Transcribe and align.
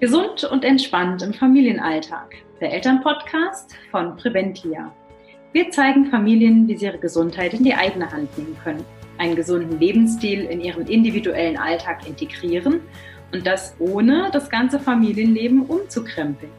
Gesund 0.00 0.44
und 0.44 0.64
entspannt 0.64 1.20
im 1.20 1.34
Familienalltag. 1.34 2.34
Der 2.58 2.72
Elternpodcast 2.72 3.76
von 3.90 4.16
Preventia. 4.16 4.90
Wir 5.52 5.70
zeigen 5.72 6.06
Familien, 6.06 6.66
wie 6.66 6.74
sie 6.78 6.86
ihre 6.86 6.96
Gesundheit 6.96 7.52
in 7.52 7.64
die 7.64 7.74
eigene 7.74 8.10
Hand 8.10 8.38
nehmen 8.38 8.56
können, 8.64 8.82
einen 9.18 9.36
gesunden 9.36 9.78
Lebensstil 9.78 10.46
in 10.46 10.62
ihren 10.62 10.86
individuellen 10.86 11.58
Alltag 11.58 12.08
integrieren 12.08 12.80
und 13.30 13.46
das 13.46 13.76
ohne 13.78 14.30
das 14.32 14.48
ganze 14.48 14.80
Familienleben 14.80 15.66
umzukrempeln. 15.66 16.50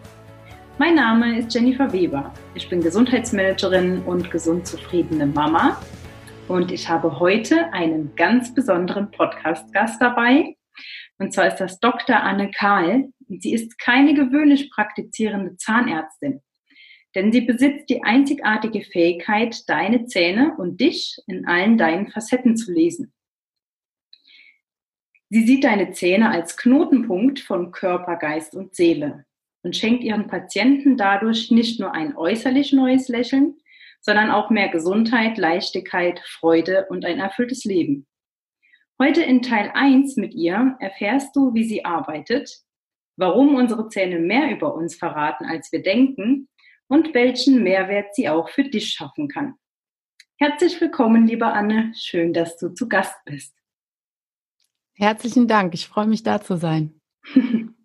Mein 0.77 0.93
Name 0.93 1.39
ist 1.39 1.51
Jennifer 1.51 1.91
Weber. 1.91 2.31
Ich 2.53 2.69
bin 2.69 2.79
Gesundheitsmanagerin 2.81 4.03
und 4.03 4.29
gesund 4.29 4.67
zufriedene 4.67 5.25
Mama. 5.25 5.81
Und 6.47 6.71
ich 6.71 6.87
habe 6.87 7.19
heute 7.19 7.73
einen 7.73 8.13
ganz 8.15 8.53
besonderen 8.53 9.09
Podcast-Gast 9.09 9.99
dabei. 9.99 10.55
Und 11.17 11.33
zwar 11.33 11.47
ist 11.47 11.57
das 11.57 11.79
Dr. 11.79 12.21
Anne 12.21 12.51
Kahl. 12.51 13.05
Sie 13.39 13.53
ist 13.53 13.77
keine 13.77 14.13
gewöhnlich 14.13 14.71
praktizierende 14.71 15.55
Zahnärztin, 15.57 16.41
denn 17.15 17.31
sie 17.31 17.41
besitzt 17.41 17.89
die 17.89 18.03
einzigartige 18.03 18.81
Fähigkeit, 18.81 19.67
deine 19.67 20.05
Zähne 20.05 20.55
und 20.57 20.81
dich 20.81 21.17
in 21.27 21.45
allen 21.45 21.77
deinen 21.77 22.09
Facetten 22.09 22.57
zu 22.57 22.71
lesen. 22.71 23.13
Sie 25.29 25.45
sieht 25.45 25.63
deine 25.63 25.91
Zähne 25.91 26.29
als 26.29 26.57
Knotenpunkt 26.57 27.39
von 27.39 27.71
Körper, 27.71 28.17
Geist 28.17 28.53
und 28.53 28.75
Seele 28.75 29.25
und 29.63 29.77
schenkt 29.77 30.03
ihren 30.03 30.27
Patienten 30.27 30.97
dadurch 30.97 31.51
nicht 31.51 31.79
nur 31.79 31.93
ein 31.93 32.17
äußerlich 32.17 32.73
neues 32.73 33.07
Lächeln, 33.07 33.55
sondern 34.01 34.31
auch 34.31 34.49
mehr 34.49 34.69
Gesundheit, 34.69 35.37
Leichtigkeit, 35.37 36.19
Freude 36.25 36.87
und 36.89 37.05
ein 37.05 37.19
erfülltes 37.19 37.63
Leben. 37.63 38.07
Heute 38.99 39.23
in 39.23 39.41
Teil 39.41 39.71
1 39.73 40.17
mit 40.17 40.33
ihr 40.33 40.75
erfährst 40.79 41.35
du, 41.35 41.53
wie 41.53 41.63
sie 41.63 41.85
arbeitet, 41.85 42.63
warum 43.21 43.55
unsere 43.55 43.87
Zähne 43.87 44.19
mehr 44.19 44.51
über 44.51 44.73
uns 44.73 44.95
verraten, 44.95 45.45
als 45.45 45.71
wir 45.71 45.83
denken 45.83 46.49
und 46.87 47.13
welchen 47.13 47.61
Mehrwert 47.63 48.15
sie 48.15 48.27
auch 48.27 48.49
für 48.49 48.63
dich 48.63 48.89
schaffen 48.89 49.27
kann. 49.27 49.53
Herzlich 50.37 50.81
willkommen, 50.81 51.27
liebe 51.27 51.45
Anne. 51.45 51.93
Schön, 51.95 52.33
dass 52.33 52.57
du 52.57 52.69
zu 52.69 52.89
Gast 52.89 53.15
bist. 53.25 53.55
Herzlichen 54.95 55.47
Dank. 55.47 55.75
Ich 55.75 55.87
freue 55.87 56.07
mich, 56.07 56.23
da 56.23 56.41
zu 56.41 56.57
sein. 56.57 56.99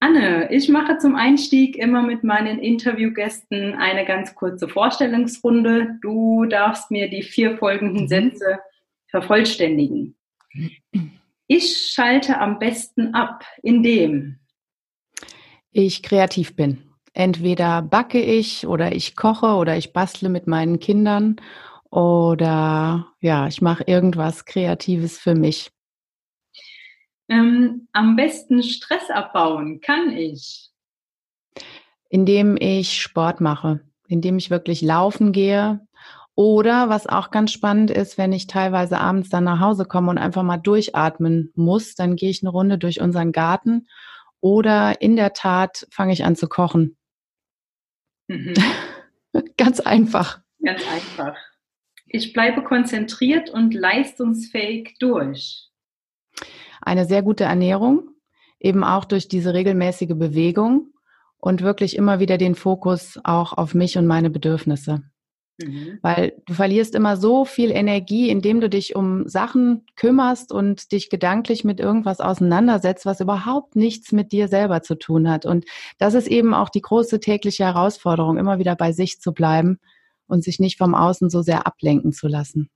Anne, 0.00 0.50
ich 0.50 0.68
mache 0.68 0.98
zum 0.98 1.14
Einstieg 1.14 1.76
immer 1.76 2.02
mit 2.02 2.24
meinen 2.24 2.58
Interviewgästen 2.58 3.74
eine 3.74 4.04
ganz 4.04 4.34
kurze 4.34 4.68
Vorstellungsrunde. 4.68 5.98
Du 6.02 6.44
darfst 6.46 6.90
mir 6.90 7.08
die 7.08 7.22
vier 7.22 7.56
folgenden 7.56 8.04
mhm. 8.04 8.08
Sätze 8.08 8.58
vervollständigen. 9.10 10.16
Ich 11.52 11.92
schalte 11.92 12.38
am 12.38 12.60
besten 12.60 13.12
ab, 13.12 13.44
indem 13.64 14.39
ich 15.72 16.02
kreativ 16.02 16.56
bin. 16.56 16.82
Entweder 17.12 17.82
backe 17.82 18.20
ich 18.20 18.66
oder 18.66 18.92
ich 18.92 19.16
koche 19.16 19.54
oder 19.54 19.76
ich 19.76 19.92
bastle 19.92 20.28
mit 20.28 20.46
meinen 20.46 20.78
Kindern 20.78 21.36
oder 21.90 23.08
ja, 23.20 23.48
ich 23.48 23.60
mache 23.60 23.84
irgendwas 23.84 24.44
Kreatives 24.44 25.18
für 25.18 25.34
mich. 25.34 25.72
Ähm, 27.28 27.88
am 27.92 28.16
besten 28.16 28.62
Stress 28.62 29.10
abbauen 29.10 29.80
kann 29.80 30.10
ich. 30.12 30.70
Indem 32.08 32.56
ich 32.56 33.00
Sport 33.00 33.40
mache, 33.40 33.80
indem 34.08 34.38
ich 34.38 34.50
wirklich 34.50 34.82
laufen 34.82 35.32
gehe 35.32 35.80
oder 36.34 36.88
was 36.88 37.06
auch 37.06 37.30
ganz 37.30 37.52
spannend 37.52 37.90
ist, 37.90 38.18
wenn 38.18 38.32
ich 38.32 38.46
teilweise 38.46 38.98
abends 38.98 39.28
dann 39.28 39.44
nach 39.44 39.60
Hause 39.60 39.84
komme 39.84 40.10
und 40.10 40.18
einfach 40.18 40.42
mal 40.42 40.56
durchatmen 40.56 41.52
muss, 41.54 41.94
dann 41.94 42.16
gehe 42.16 42.30
ich 42.30 42.42
eine 42.42 42.50
Runde 42.50 42.78
durch 42.78 43.00
unseren 43.00 43.32
Garten 43.32 43.86
oder 44.40 45.00
in 45.00 45.16
der 45.16 45.32
Tat 45.32 45.86
fange 45.90 46.12
ich 46.12 46.24
an 46.24 46.36
zu 46.36 46.48
kochen. 46.48 46.96
Mhm. 48.28 48.54
ganz 49.56 49.80
einfach. 49.80 50.40
Ganz 50.64 50.82
einfach. 50.88 51.36
Ich 52.06 52.32
bleibe 52.32 52.62
konzentriert 52.64 53.50
und 53.50 53.72
leistungsfähig 53.72 54.96
durch. 54.98 55.68
Eine 56.80 57.04
sehr 57.04 57.22
gute 57.22 57.44
Ernährung, 57.44 58.10
eben 58.58 58.84
auch 58.84 59.04
durch 59.04 59.28
diese 59.28 59.54
regelmäßige 59.54 60.14
Bewegung 60.16 60.92
und 61.38 61.62
wirklich 61.62 61.96
immer 61.96 62.18
wieder 62.18 62.38
den 62.38 62.54
Fokus 62.54 63.18
auch 63.24 63.52
auf 63.56 63.74
mich 63.74 63.96
und 63.96 64.06
meine 64.06 64.30
Bedürfnisse. 64.30 65.09
Mhm. 65.62 65.98
Weil 66.02 66.34
du 66.46 66.54
verlierst 66.54 66.94
immer 66.94 67.16
so 67.16 67.44
viel 67.44 67.70
Energie, 67.70 68.30
indem 68.30 68.60
du 68.60 68.68
dich 68.68 68.96
um 68.96 69.28
Sachen 69.28 69.84
kümmerst 69.96 70.52
und 70.52 70.92
dich 70.92 71.10
gedanklich 71.10 71.64
mit 71.64 71.80
irgendwas 71.80 72.20
auseinandersetzt, 72.20 73.06
was 73.06 73.20
überhaupt 73.20 73.76
nichts 73.76 74.12
mit 74.12 74.32
dir 74.32 74.48
selber 74.48 74.82
zu 74.82 74.96
tun 74.96 75.28
hat. 75.30 75.46
Und 75.46 75.64
das 75.98 76.14
ist 76.14 76.28
eben 76.28 76.54
auch 76.54 76.68
die 76.68 76.82
große 76.82 77.20
tägliche 77.20 77.64
Herausforderung, 77.64 78.38
immer 78.38 78.58
wieder 78.58 78.76
bei 78.76 78.92
sich 78.92 79.20
zu 79.20 79.32
bleiben 79.32 79.78
und 80.26 80.44
sich 80.44 80.60
nicht 80.60 80.78
vom 80.78 80.94
Außen 80.94 81.30
so 81.30 81.42
sehr 81.42 81.66
ablenken 81.66 82.12
zu 82.12 82.28
lassen. 82.28 82.70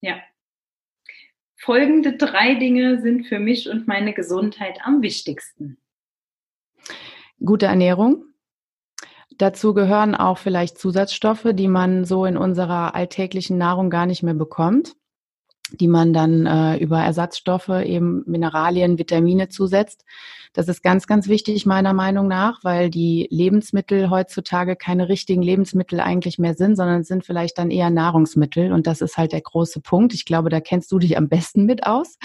Ja. 0.00 0.16
Folgende 1.56 2.16
drei 2.16 2.54
Dinge 2.54 3.00
sind 3.02 3.26
für 3.26 3.38
mich 3.38 3.68
und 3.68 3.86
meine 3.86 4.14
Gesundheit 4.14 4.78
am 4.82 5.02
wichtigsten. 5.02 5.78
Gute 7.42 7.66
Ernährung, 7.66 8.24
Dazu 9.40 9.72
gehören 9.72 10.14
auch 10.14 10.36
vielleicht 10.36 10.76
Zusatzstoffe, 10.76 11.46
die 11.54 11.66
man 11.66 12.04
so 12.04 12.26
in 12.26 12.36
unserer 12.36 12.94
alltäglichen 12.94 13.56
Nahrung 13.56 13.88
gar 13.88 14.04
nicht 14.04 14.22
mehr 14.22 14.34
bekommt, 14.34 14.96
die 15.72 15.88
man 15.88 16.12
dann 16.12 16.44
äh, 16.44 16.76
über 16.76 17.00
Ersatzstoffe, 17.00 17.70
eben 17.70 18.22
Mineralien, 18.26 18.98
Vitamine 18.98 19.48
zusetzt. 19.48 20.04
Das 20.52 20.68
ist 20.68 20.82
ganz, 20.82 21.06
ganz 21.06 21.26
wichtig 21.26 21.64
meiner 21.64 21.94
Meinung 21.94 22.28
nach, 22.28 22.62
weil 22.64 22.90
die 22.90 23.28
Lebensmittel 23.30 24.10
heutzutage 24.10 24.76
keine 24.76 25.08
richtigen 25.08 25.40
Lebensmittel 25.40 26.00
eigentlich 26.00 26.38
mehr 26.38 26.52
sind, 26.52 26.76
sondern 26.76 27.02
sind 27.02 27.24
vielleicht 27.24 27.56
dann 27.56 27.70
eher 27.70 27.88
Nahrungsmittel. 27.88 28.72
Und 28.72 28.86
das 28.86 29.00
ist 29.00 29.16
halt 29.16 29.32
der 29.32 29.40
große 29.40 29.80
Punkt. 29.80 30.12
Ich 30.12 30.26
glaube, 30.26 30.50
da 30.50 30.60
kennst 30.60 30.92
du 30.92 30.98
dich 30.98 31.16
am 31.16 31.30
besten 31.30 31.64
mit 31.64 31.86
aus. 31.86 32.18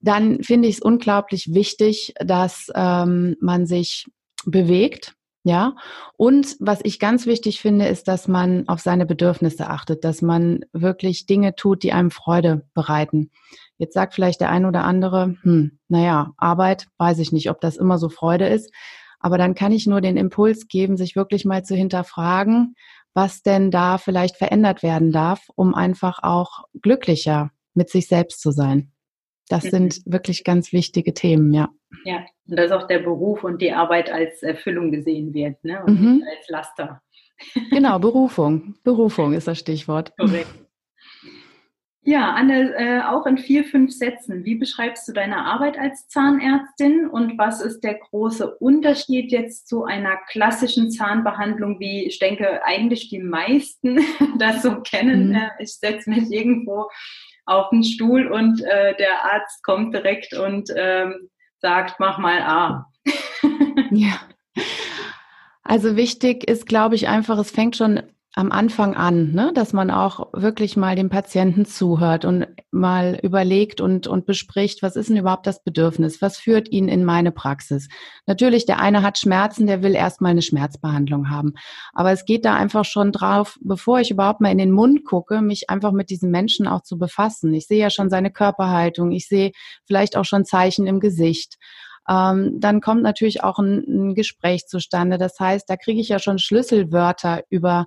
Dann 0.00 0.44
finde 0.44 0.68
ich 0.68 0.76
es 0.76 0.80
unglaublich 0.80 1.54
wichtig, 1.54 2.14
dass 2.20 2.70
ähm, 2.76 3.34
man 3.40 3.66
sich 3.66 4.06
bewegt, 4.44 5.16
ja, 5.46 5.76
und 6.16 6.56
was 6.58 6.80
ich 6.82 6.98
ganz 6.98 7.24
wichtig 7.24 7.60
finde, 7.60 7.86
ist, 7.86 8.08
dass 8.08 8.26
man 8.26 8.66
auf 8.66 8.80
seine 8.80 9.06
Bedürfnisse 9.06 9.70
achtet, 9.70 10.02
dass 10.02 10.20
man 10.20 10.64
wirklich 10.72 11.26
Dinge 11.26 11.54
tut, 11.54 11.84
die 11.84 11.92
einem 11.92 12.10
Freude 12.10 12.66
bereiten. 12.74 13.30
Jetzt 13.78 13.94
sagt 13.94 14.14
vielleicht 14.14 14.40
der 14.40 14.50
ein 14.50 14.64
oder 14.66 14.82
andere, 14.82 15.36
hm, 15.42 15.78
naja, 15.86 16.32
Arbeit, 16.36 16.88
weiß 16.98 17.20
ich 17.20 17.30
nicht, 17.30 17.48
ob 17.48 17.60
das 17.60 17.76
immer 17.76 17.96
so 17.96 18.08
Freude 18.08 18.48
ist. 18.48 18.72
Aber 19.20 19.38
dann 19.38 19.54
kann 19.54 19.70
ich 19.70 19.86
nur 19.86 20.00
den 20.00 20.16
Impuls 20.16 20.66
geben, 20.66 20.96
sich 20.96 21.14
wirklich 21.14 21.44
mal 21.44 21.64
zu 21.64 21.76
hinterfragen, 21.76 22.74
was 23.14 23.42
denn 23.42 23.70
da 23.70 23.98
vielleicht 23.98 24.36
verändert 24.36 24.82
werden 24.82 25.12
darf, 25.12 25.46
um 25.54 25.76
einfach 25.76 26.24
auch 26.24 26.64
glücklicher 26.82 27.52
mit 27.72 27.88
sich 27.88 28.08
selbst 28.08 28.40
zu 28.40 28.50
sein. 28.50 28.90
Das 29.48 29.64
mhm. 29.64 29.70
sind 29.70 30.02
wirklich 30.06 30.44
ganz 30.44 30.72
wichtige 30.72 31.14
Themen, 31.14 31.52
ja. 31.52 31.68
Ja, 32.04 32.24
und 32.48 32.58
dass 32.58 32.72
auch 32.72 32.86
der 32.86 32.98
Beruf 33.00 33.44
und 33.44 33.62
die 33.62 33.72
Arbeit 33.72 34.10
als 34.10 34.42
Erfüllung 34.42 34.90
gesehen 34.90 35.34
wird, 35.34 35.62
ne? 35.64 35.82
Und 35.84 36.00
mhm. 36.00 36.14
nicht 36.16 36.26
als 36.38 36.48
Laster. 36.48 37.02
Genau, 37.70 37.98
Berufung. 37.98 38.76
Berufung 38.82 39.34
ist 39.34 39.46
das 39.46 39.58
Stichwort. 39.58 40.16
Korrekt. 40.16 40.48
Ja, 42.08 42.34
Anne, 42.34 42.72
äh, 42.76 43.00
auch 43.02 43.26
in 43.26 43.36
vier, 43.36 43.64
fünf 43.64 43.90
Sätzen. 43.90 44.44
Wie 44.44 44.54
beschreibst 44.54 45.08
du 45.08 45.12
deine 45.12 45.44
Arbeit 45.44 45.76
als 45.76 46.06
Zahnärztin 46.06 47.08
und 47.08 47.36
was 47.36 47.60
ist 47.60 47.80
der 47.80 47.94
große 47.94 48.58
Unterschied 48.58 49.32
jetzt 49.32 49.66
zu 49.66 49.84
einer 49.84 50.16
klassischen 50.28 50.92
Zahnbehandlung, 50.92 51.80
wie 51.80 52.06
ich 52.06 52.20
denke, 52.20 52.64
eigentlich 52.64 53.08
die 53.08 53.18
meisten 53.18 53.98
das 54.38 54.62
so 54.62 54.82
kennen? 54.82 55.30
Mhm. 55.30 55.42
Ich 55.58 55.74
setze 55.74 56.08
mich 56.08 56.30
irgendwo 56.30 56.88
auf 57.46 57.70
den 57.70 57.82
Stuhl 57.82 58.26
und 58.26 58.62
äh, 58.62 58.94
der 58.96 59.24
Arzt 59.24 59.62
kommt 59.64 59.94
direkt 59.94 60.34
und 60.34 60.68
ähm, 60.76 61.30
sagt, 61.58 61.98
mach 61.98 62.18
mal 62.18 62.42
A. 62.42 62.86
ja. 63.90 64.20
Also 65.62 65.96
wichtig 65.96 66.48
ist, 66.48 66.66
glaube 66.66 66.94
ich, 66.94 67.08
einfach, 67.08 67.38
es 67.38 67.50
fängt 67.50 67.76
schon 67.76 68.02
am 68.38 68.52
Anfang 68.52 68.94
an, 68.94 69.32
ne? 69.32 69.50
dass 69.54 69.72
man 69.72 69.90
auch 69.90 70.28
wirklich 70.34 70.76
mal 70.76 70.94
dem 70.94 71.08
Patienten 71.08 71.64
zuhört 71.64 72.26
und 72.26 72.46
mal 72.70 73.18
überlegt 73.22 73.80
und, 73.80 74.06
und 74.06 74.26
bespricht, 74.26 74.82
was 74.82 74.94
ist 74.94 75.08
denn 75.08 75.16
überhaupt 75.16 75.46
das 75.46 75.64
Bedürfnis? 75.64 76.20
Was 76.20 76.36
führt 76.36 76.70
ihn 76.70 76.86
in 76.88 77.06
meine 77.06 77.32
Praxis? 77.32 77.88
Natürlich, 78.26 78.66
der 78.66 78.78
eine 78.78 79.00
hat 79.00 79.16
Schmerzen, 79.16 79.66
der 79.66 79.82
will 79.82 79.94
erstmal 79.94 80.32
eine 80.32 80.42
Schmerzbehandlung 80.42 81.30
haben. 81.30 81.54
Aber 81.94 82.12
es 82.12 82.26
geht 82.26 82.44
da 82.44 82.54
einfach 82.54 82.84
schon 82.84 83.10
drauf, 83.10 83.58
bevor 83.62 84.00
ich 84.00 84.10
überhaupt 84.10 84.42
mal 84.42 84.52
in 84.52 84.58
den 84.58 84.70
Mund 84.70 85.06
gucke, 85.06 85.40
mich 85.40 85.70
einfach 85.70 85.92
mit 85.92 86.10
diesem 86.10 86.30
Menschen 86.30 86.68
auch 86.68 86.82
zu 86.82 86.98
befassen. 86.98 87.54
Ich 87.54 87.66
sehe 87.66 87.80
ja 87.80 87.88
schon 87.88 88.10
seine 88.10 88.30
Körperhaltung, 88.30 89.12
ich 89.12 89.28
sehe 89.28 89.52
vielleicht 89.86 90.14
auch 90.14 90.26
schon 90.26 90.44
Zeichen 90.44 90.86
im 90.86 91.00
Gesicht. 91.00 91.56
Ähm, 92.06 92.60
dann 92.60 92.82
kommt 92.82 93.02
natürlich 93.02 93.42
auch 93.42 93.58
ein, 93.58 94.10
ein 94.10 94.14
Gespräch 94.14 94.66
zustande. 94.66 95.16
Das 95.16 95.40
heißt, 95.40 95.68
da 95.70 95.76
kriege 95.76 96.02
ich 96.02 96.10
ja 96.10 96.18
schon 96.18 96.38
Schlüsselwörter 96.38 97.42
über 97.48 97.86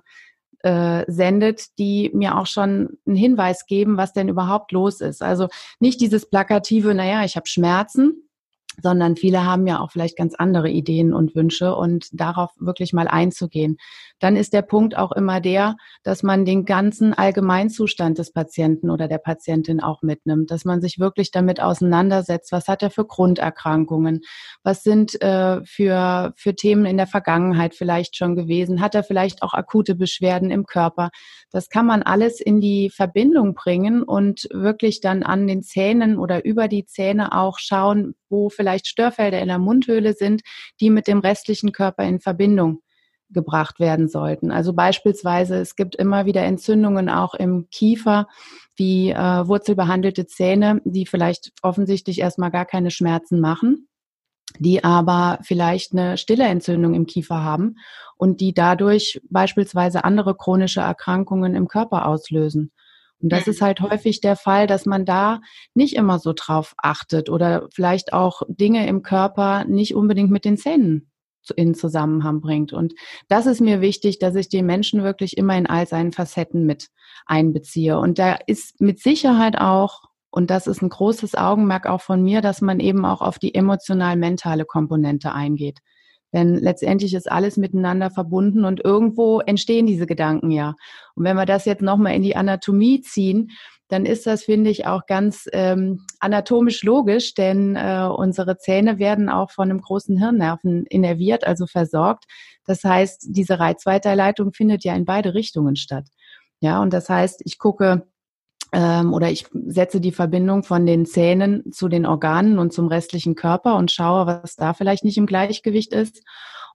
äh, 0.62 1.04
sendet, 1.10 1.78
die 1.78 2.10
mir 2.14 2.38
auch 2.38 2.46
schon 2.46 2.98
einen 3.06 3.16
Hinweis 3.16 3.66
geben, 3.66 3.96
was 3.96 4.12
denn 4.12 4.28
überhaupt 4.28 4.72
los 4.72 5.00
ist. 5.00 5.22
Also 5.22 5.48
nicht 5.78 6.00
dieses 6.00 6.28
plakative, 6.28 6.94
naja, 6.94 7.24
ich 7.24 7.36
habe 7.36 7.46
Schmerzen, 7.46 8.29
sondern 8.82 9.16
viele 9.16 9.44
haben 9.44 9.66
ja 9.66 9.80
auch 9.80 9.90
vielleicht 9.90 10.16
ganz 10.16 10.34
andere 10.34 10.68
Ideen 10.68 11.12
und 11.12 11.34
Wünsche 11.34 11.74
und 11.74 12.08
darauf 12.12 12.50
wirklich 12.58 12.92
mal 12.92 13.08
einzugehen. 13.08 13.76
Dann 14.18 14.36
ist 14.36 14.52
der 14.52 14.62
Punkt 14.62 14.96
auch 14.96 15.12
immer 15.12 15.40
der, 15.40 15.76
dass 16.02 16.22
man 16.22 16.44
den 16.44 16.64
ganzen 16.64 17.14
Allgemeinzustand 17.14 18.18
des 18.18 18.32
Patienten 18.32 18.90
oder 18.90 19.08
der 19.08 19.18
Patientin 19.18 19.80
auch 19.80 20.02
mitnimmt, 20.02 20.50
dass 20.50 20.64
man 20.64 20.80
sich 20.80 20.98
wirklich 20.98 21.30
damit 21.30 21.60
auseinandersetzt, 21.60 22.52
was 22.52 22.68
hat 22.68 22.82
er 22.82 22.90
für 22.90 23.06
Grunderkrankungen, 23.06 24.20
was 24.62 24.82
sind 24.82 25.20
äh, 25.22 25.64
für, 25.64 26.32
für 26.36 26.54
Themen 26.54 26.84
in 26.84 26.96
der 26.96 27.06
Vergangenheit 27.06 27.74
vielleicht 27.74 28.16
schon 28.16 28.36
gewesen, 28.36 28.80
hat 28.80 28.94
er 28.94 29.02
vielleicht 29.02 29.42
auch 29.42 29.54
akute 29.54 29.94
Beschwerden 29.94 30.50
im 30.50 30.66
Körper. 30.66 31.10
Das 31.50 31.68
kann 31.68 31.86
man 31.86 32.02
alles 32.02 32.40
in 32.40 32.60
die 32.60 32.90
Verbindung 32.90 33.54
bringen 33.54 34.02
und 34.02 34.48
wirklich 34.52 35.00
dann 35.00 35.22
an 35.22 35.46
den 35.46 35.62
Zähnen 35.62 36.18
oder 36.18 36.44
über 36.44 36.68
die 36.68 36.84
Zähne 36.84 37.32
auch 37.36 37.58
schauen, 37.58 38.14
wo 38.30 38.48
vielleicht 38.48 38.86
Störfelder 38.86 39.40
in 39.40 39.48
der 39.48 39.58
Mundhöhle 39.58 40.14
sind, 40.14 40.42
die 40.80 40.90
mit 40.90 41.06
dem 41.06 41.18
restlichen 41.18 41.72
Körper 41.72 42.04
in 42.04 42.20
Verbindung 42.20 42.82
gebracht 43.32 43.80
werden 43.80 44.08
sollten. 44.08 44.50
Also 44.50 44.72
beispielsweise, 44.72 45.56
es 45.56 45.76
gibt 45.76 45.94
immer 45.94 46.26
wieder 46.26 46.42
Entzündungen 46.42 47.08
auch 47.08 47.34
im 47.34 47.68
Kiefer, 47.70 48.26
wie 48.76 49.10
äh, 49.10 49.46
wurzelbehandelte 49.46 50.26
Zähne, 50.26 50.80
die 50.84 51.06
vielleicht 51.06 51.52
offensichtlich 51.62 52.20
erstmal 52.20 52.50
gar 52.50 52.64
keine 52.64 52.90
Schmerzen 52.90 53.40
machen, 53.40 53.88
die 54.58 54.82
aber 54.82 55.38
vielleicht 55.42 55.92
eine 55.92 56.16
stille 56.16 56.44
Entzündung 56.44 56.94
im 56.94 57.06
Kiefer 57.06 57.42
haben 57.44 57.76
und 58.16 58.40
die 58.40 58.52
dadurch 58.52 59.20
beispielsweise 59.30 60.04
andere 60.04 60.36
chronische 60.36 60.80
Erkrankungen 60.80 61.54
im 61.54 61.68
Körper 61.68 62.06
auslösen. 62.06 62.72
Und 63.22 63.30
das 63.30 63.46
ist 63.46 63.60
halt 63.60 63.80
häufig 63.80 64.20
der 64.20 64.36
Fall, 64.36 64.66
dass 64.66 64.86
man 64.86 65.04
da 65.04 65.40
nicht 65.74 65.94
immer 65.94 66.18
so 66.18 66.32
drauf 66.34 66.74
achtet 66.78 67.28
oder 67.28 67.68
vielleicht 67.72 68.12
auch 68.12 68.42
Dinge 68.48 68.86
im 68.86 69.02
Körper 69.02 69.64
nicht 69.64 69.94
unbedingt 69.94 70.30
mit 70.30 70.44
den 70.44 70.56
Zähnen 70.56 71.10
in 71.56 71.74
Zusammenhang 71.74 72.40
bringt. 72.40 72.72
Und 72.72 72.94
das 73.28 73.46
ist 73.46 73.60
mir 73.60 73.80
wichtig, 73.80 74.18
dass 74.18 74.34
ich 74.34 74.48
den 74.48 74.66
Menschen 74.66 75.02
wirklich 75.02 75.36
immer 75.36 75.56
in 75.56 75.66
all 75.66 75.86
seinen 75.86 76.12
Facetten 76.12 76.64
mit 76.66 76.88
einbeziehe. 77.26 77.98
Und 77.98 78.18
da 78.18 78.38
ist 78.46 78.80
mit 78.80 79.00
Sicherheit 79.00 79.58
auch, 79.58 80.02
und 80.30 80.50
das 80.50 80.66
ist 80.66 80.80
ein 80.80 80.88
großes 80.88 81.34
Augenmerk 81.34 81.86
auch 81.86 82.00
von 82.00 82.22
mir, 82.22 82.40
dass 82.40 82.60
man 82.60 82.78
eben 82.78 83.04
auch 83.04 83.20
auf 83.20 83.38
die 83.38 83.54
emotional-mentale 83.54 84.64
Komponente 84.64 85.32
eingeht. 85.32 85.80
Denn 86.32 86.54
letztendlich 86.54 87.14
ist 87.14 87.30
alles 87.30 87.56
miteinander 87.56 88.10
verbunden 88.10 88.64
und 88.64 88.84
irgendwo 88.84 89.40
entstehen 89.40 89.86
diese 89.86 90.06
Gedanken 90.06 90.50
ja. 90.50 90.74
Und 91.14 91.24
wenn 91.24 91.36
wir 91.36 91.46
das 91.46 91.64
jetzt 91.64 91.82
nochmal 91.82 92.14
in 92.14 92.22
die 92.22 92.36
Anatomie 92.36 93.00
ziehen, 93.00 93.50
dann 93.90 94.06
ist 94.06 94.26
das, 94.26 94.44
finde 94.44 94.70
ich, 94.70 94.86
auch 94.86 95.06
ganz 95.06 95.48
ähm, 95.52 96.06
anatomisch 96.20 96.84
logisch, 96.84 97.34
denn 97.34 97.74
äh, 97.74 98.08
unsere 98.08 98.56
Zähne 98.56 99.00
werden 99.00 99.28
auch 99.28 99.50
von 99.50 99.68
einem 99.68 99.80
großen 99.80 100.16
Hirnnerven 100.16 100.86
innerviert, 100.86 101.44
also 101.44 101.66
versorgt. 101.66 102.24
Das 102.64 102.84
heißt, 102.84 103.26
diese 103.30 103.58
Reizweiterleitung 103.58 104.52
findet 104.52 104.84
ja 104.84 104.94
in 104.94 105.04
beide 105.04 105.34
Richtungen 105.34 105.74
statt. 105.74 106.06
Ja, 106.60 106.80
und 106.80 106.92
das 106.92 107.08
heißt, 107.08 107.42
ich 107.44 107.58
gucke 107.58 108.06
ähm, 108.72 109.12
oder 109.12 109.30
ich 109.30 109.46
setze 109.52 110.00
die 110.00 110.12
Verbindung 110.12 110.62
von 110.62 110.86
den 110.86 111.06
Zähnen 111.06 111.72
zu 111.72 111.88
den 111.88 112.06
Organen 112.06 112.58
und 112.58 112.72
zum 112.72 112.86
restlichen 112.86 113.34
Körper 113.34 113.76
und 113.76 113.90
schaue, 113.90 114.26
was 114.26 114.56
da 114.56 114.74
vielleicht 114.74 115.04
nicht 115.04 115.18
im 115.18 115.26
Gleichgewicht 115.26 115.92
ist. 115.92 116.22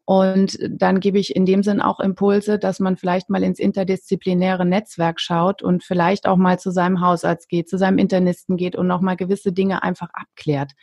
Und 0.07 0.59
dann 0.69 0.99
gebe 0.99 1.17
ich 1.17 1.35
in 1.35 1.47
dem 1.47 1.63
Sinn 1.63 1.81
auch 1.81 1.99
Impulse, 1.99 2.59
dass 2.59 2.79
man 2.79 2.95
vielleicht 2.95 3.29
mal 3.29 3.43
ins 3.43 3.57
interdisziplinäre 3.57 4.63
Netzwerk 4.63 5.19
schaut 5.19 5.63
und 5.63 5.83
vielleicht 5.83 6.27
auch 6.27 6.37
mal 6.37 6.59
zu 6.59 6.69
seinem 6.69 7.01
Hausarzt 7.01 7.49
geht, 7.49 7.69
zu 7.69 7.79
seinem 7.79 7.97
Internisten 7.97 8.55
geht 8.55 8.75
und 8.75 8.85
nochmal 8.85 9.15
gewisse 9.15 9.51
Dinge 9.51 9.81
einfach 9.81 10.09
abklärt, 10.13 10.73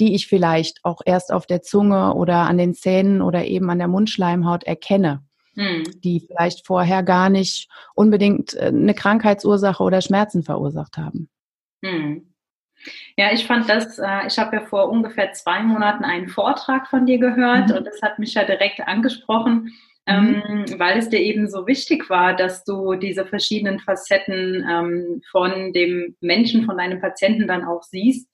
die 0.00 0.16
ich 0.16 0.26
vielleicht 0.26 0.80
auch 0.82 1.00
erst 1.04 1.32
auf 1.32 1.46
der 1.46 1.62
Zunge 1.62 2.14
oder 2.14 2.38
an 2.38 2.58
den 2.58 2.74
Zähnen 2.74 3.22
oder 3.22 3.44
eben 3.44 3.70
an 3.70 3.78
der 3.78 3.88
Mundschleimhaut 3.88 4.64
erkenne 4.64 5.22
hm. 5.56 5.84
die 6.02 6.20
vielleicht 6.20 6.66
vorher 6.66 7.02
gar 7.02 7.28
nicht 7.28 7.68
unbedingt 7.94 8.54
äh, 8.54 8.66
eine 8.66 8.94
Krankheitsursache 8.94 9.82
oder 9.82 10.00
Schmerzen 10.00 10.42
verursacht 10.42 10.96
haben. 10.96 11.28
Hm. 11.84 12.32
Ja, 13.16 13.32
ich 13.32 13.46
fand 13.46 13.68
das, 13.68 13.98
äh, 13.98 14.26
ich 14.26 14.38
habe 14.38 14.56
ja 14.56 14.62
vor 14.62 14.88
ungefähr 14.88 15.32
zwei 15.32 15.62
Monaten 15.62 16.04
einen 16.04 16.28
Vortrag 16.28 16.88
von 16.88 17.06
dir 17.06 17.18
gehört 17.18 17.70
mhm. 17.70 17.76
und 17.76 17.86
das 17.86 18.02
hat 18.02 18.18
mich 18.18 18.34
ja 18.34 18.44
direkt 18.44 18.80
angesprochen, 18.80 19.72
mhm. 20.06 20.42
ähm, 20.48 20.64
weil 20.78 20.98
es 20.98 21.08
dir 21.08 21.20
eben 21.20 21.48
so 21.48 21.66
wichtig 21.66 22.10
war, 22.10 22.34
dass 22.34 22.64
du 22.64 22.94
diese 22.94 23.24
verschiedenen 23.24 23.78
Facetten 23.78 24.66
ähm, 24.68 25.22
von 25.30 25.72
dem 25.72 26.16
Menschen, 26.20 26.64
von 26.64 26.76
deinem 26.78 27.00
Patienten 27.00 27.46
dann 27.46 27.64
auch 27.64 27.82
siehst 27.82 28.28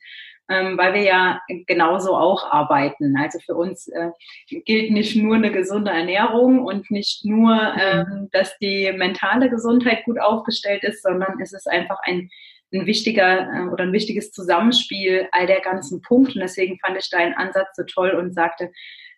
ähm, 0.49 0.79
weil 0.79 0.95
wir 0.95 1.03
ja 1.03 1.41
genauso 1.67 2.17
auch 2.17 2.50
arbeiten. 2.50 3.17
Also 3.17 3.39
für 3.41 3.55
uns 3.55 3.89
äh, 3.89 4.11
gilt 4.65 4.91
nicht 4.91 5.17
nur 5.17 5.37
eine 5.37 5.53
gesunde 5.53 5.91
Ernährung 5.91 6.65
und 6.65 6.91
nicht 6.91 7.25
nur, 7.25 7.55
mhm. 7.55 7.81
ähm, 7.81 8.29
dass 8.33 8.56
die 8.59 8.93
mentale 8.97 9.50
Gesundheit 9.50 10.05
gut 10.05 10.21
aufgestellt 10.21 10.85
ist, 10.85 11.03
sondern 11.03 11.41
es 11.41 11.53
ist 11.53 11.69
einfach 11.69 11.99
ein 12.05 12.31
ein 12.73 12.87
wichtiger 12.87 13.50
äh, 13.53 13.69
oder 13.69 13.85
ein 13.85 13.93
wichtiges 13.93 14.31
Zusammenspiel 14.31 15.29
all 15.33 15.47
der 15.47 15.61
ganzen 15.61 16.03
Punkte. 16.03 16.35
Und 16.35 16.41
deswegen 16.43 16.79
fand 16.79 16.99
ich 16.99 17.09
deinen 17.11 17.35
Ansatz 17.35 17.69
so 17.75 17.85
toll 17.85 18.11
und 18.11 18.35
sagte, 18.35 18.71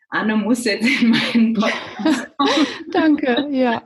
Anne 0.09 0.37
muss 0.37 0.65
jetzt 0.65 0.87
in 0.87 1.11
meinen 1.11 1.55
Podcast. 1.55 2.31
Danke, 2.93 3.47
ja. 3.51 3.83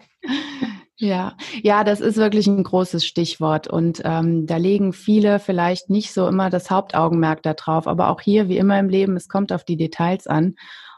Ja, 0.96 1.36
ja, 1.62 1.82
das 1.82 2.00
ist 2.00 2.16
wirklich 2.16 2.46
ein 2.46 2.62
großes 2.62 3.04
Stichwort 3.04 3.66
und 3.66 4.02
ähm, 4.04 4.46
da 4.46 4.58
legen 4.58 4.92
viele 4.92 5.40
vielleicht 5.40 5.90
nicht 5.90 6.12
so 6.12 6.28
immer 6.28 6.50
das 6.50 6.70
Hauptaugenmerk 6.70 7.42
darauf, 7.42 7.88
aber 7.88 8.10
auch 8.10 8.20
hier, 8.20 8.48
wie 8.48 8.58
immer 8.58 8.78
im 8.78 8.88
Leben, 8.88 9.16
es 9.16 9.28
kommt 9.28 9.52
auf 9.52 9.64
die 9.64 9.76
Details 9.76 10.28
an. 10.28 10.54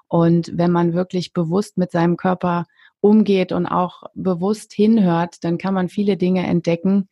Und 0.09 0.51
wenn 0.55 0.71
man 0.71 0.93
wirklich 0.93 1.33
bewusst 1.33 1.79
mit 1.79 1.91
seinem 1.91 2.17
Körper 2.17 2.67
umgeht 3.01 3.53
und 3.53 3.67
auch 3.67 4.03
bewusst 4.15 4.73
hinhört, 4.73 5.43
dann 5.45 5.59
kann 5.59 5.75
man 5.75 5.89
viele 5.89 6.17
Dinge 6.17 6.47
entdecken, 6.47 7.09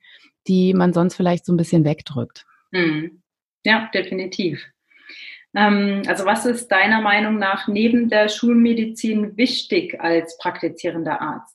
die 0.46 0.74
man 0.74 0.92
sonst 0.92 1.14
vielleicht 1.14 1.46
so 1.46 1.52
ein 1.52 1.56
bisschen 1.56 1.84
wegdrückt. 1.84 2.44
Hm. 2.72 3.22
Ja, 3.64 3.88
definitiv. 3.94 4.62
Ähm, 5.54 6.02
also 6.06 6.24
was 6.24 6.46
ist 6.46 6.68
deiner 6.68 7.00
Meinung 7.00 7.38
nach 7.38 7.68
neben 7.68 8.08
der 8.08 8.28
Schulmedizin 8.28 9.36
wichtig 9.36 10.00
als 10.00 10.36
praktizierender 10.38 11.20
Arzt? 11.20 11.53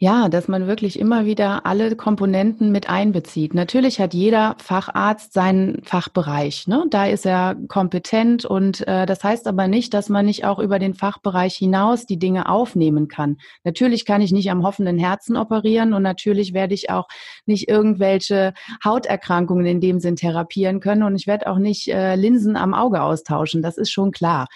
Ja, 0.00 0.28
dass 0.28 0.48
man 0.48 0.66
wirklich 0.66 0.98
immer 0.98 1.24
wieder 1.24 1.66
alle 1.66 1.94
Komponenten 1.94 2.72
mit 2.72 2.90
einbezieht. 2.90 3.54
Natürlich 3.54 4.00
hat 4.00 4.12
jeder 4.12 4.56
Facharzt 4.58 5.32
seinen 5.32 5.84
Fachbereich. 5.84 6.66
Ne? 6.66 6.84
Da 6.90 7.06
ist 7.06 7.24
er 7.24 7.54
kompetent 7.68 8.44
und 8.44 8.86
äh, 8.88 9.06
das 9.06 9.22
heißt 9.22 9.46
aber 9.46 9.68
nicht, 9.68 9.94
dass 9.94 10.08
man 10.08 10.26
nicht 10.26 10.44
auch 10.44 10.58
über 10.58 10.80
den 10.80 10.94
Fachbereich 10.94 11.54
hinaus 11.54 12.06
die 12.06 12.18
Dinge 12.18 12.48
aufnehmen 12.48 13.06
kann. 13.06 13.36
Natürlich 13.62 14.04
kann 14.04 14.20
ich 14.20 14.32
nicht 14.32 14.50
am 14.50 14.64
hoffenden 14.64 14.98
Herzen 14.98 15.36
operieren 15.36 15.94
und 15.94 16.02
natürlich 16.02 16.52
werde 16.54 16.74
ich 16.74 16.90
auch 16.90 17.06
nicht 17.46 17.68
irgendwelche 17.68 18.52
Hauterkrankungen 18.84 19.64
in 19.64 19.80
dem 19.80 20.00
Sinn 20.00 20.16
therapieren 20.16 20.80
können 20.80 21.04
und 21.04 21.14
ich 21.14 21.28
werde 21.28 21.46
auch 21.46 21.58
nicht 21.58 21.86
äh, 21.86 22.16
Linsen 22.16 22.56
am 22.56 22.74
Auge 22.74 23.00
austauschen. 23.00 23.62
Das 23.62 23.78
ist 23.78 23.92
schon 23.92 24.10
klar. 24.10 24.48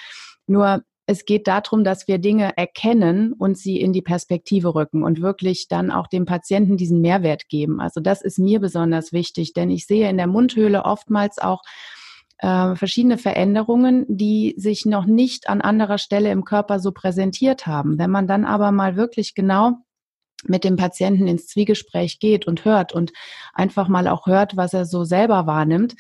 Nur 0.49 0.83
es 1.09 1.25
geht 1.25 1.49
darum, 1.49 1.85
dass 1.85 2.07
wir 2.07 2.19
Dinge 2.19 2.55
erkennen 2.59 3.33
und 3.33 3.57
sie 3.57 3.81
in 3.81 3.95
die 3.95 4.03
Perspektive 4.03 4.75
rücken 4.75 5.03
und 5.03 5.23
wirklich 5.23 5.67
dann 5.67 5.91
auch 5.91 6.07
dem 6.07 6.27
Patienten 6.27 6.77
diesen 6.77 7.01
Mehrwert 7.01 7.49
geben. 7.49 7.81
Also 7.81 8.01
das 8.01 8.21
ist 8.21 8.39
mir 8.39 8.61
besonders 8.61 9.11
wichtig, 9.11 9.55
denn 9.55 9.71
ich 9.71 9.87
sehe 9.87 10.11
in 10.11 10.19
der 10.19 10.27
Mundhöhle 10.27 10.85
oftmals 10.85 11.39
auch 11.39 11.63
äh, 12.41 12.75
verschiedene 12.77 13.17
Veränderungen, 13.17 14.05
die 14.07 14.55
sich 14.59 14.85
noch 14.85 15.07
nicht 15.07 15.49
an 15.49 15.63
anderer 15.63 15.97
Stelle 15.97 16.31
im 16.31 16.45
Körper 16.45 16.79
so 16.79 16.93
präsentiert 16.93 17.67
haben. 17.67 17.99
Wenn 17.99 18.11
man 18.11 18.27
dann 18.27 18.45
aber 18.45 18.71
mal 18.71 18.97
wirklich 18.97 19.35
genau 19.35 19.79
mit 20.45 20.63
dem 20.63 20.77
Patienten 20.77 21.27
ins 21.27 21.47
Zwiegespräch 21.47 22.19
geht 22.21 22.47
und 22.47 22.67
hört 22.67 22.93
und 22.93 23.13
einfach 23.55 23.89
mal 23.89 24.09
auch 24.09 24.27
hört, 24.27 24.59
was 24.59 24.75
er 24.75 24.85
so 24.85 25.05
selber 25.05 25.47
wahrnimmt, 25.47 25.95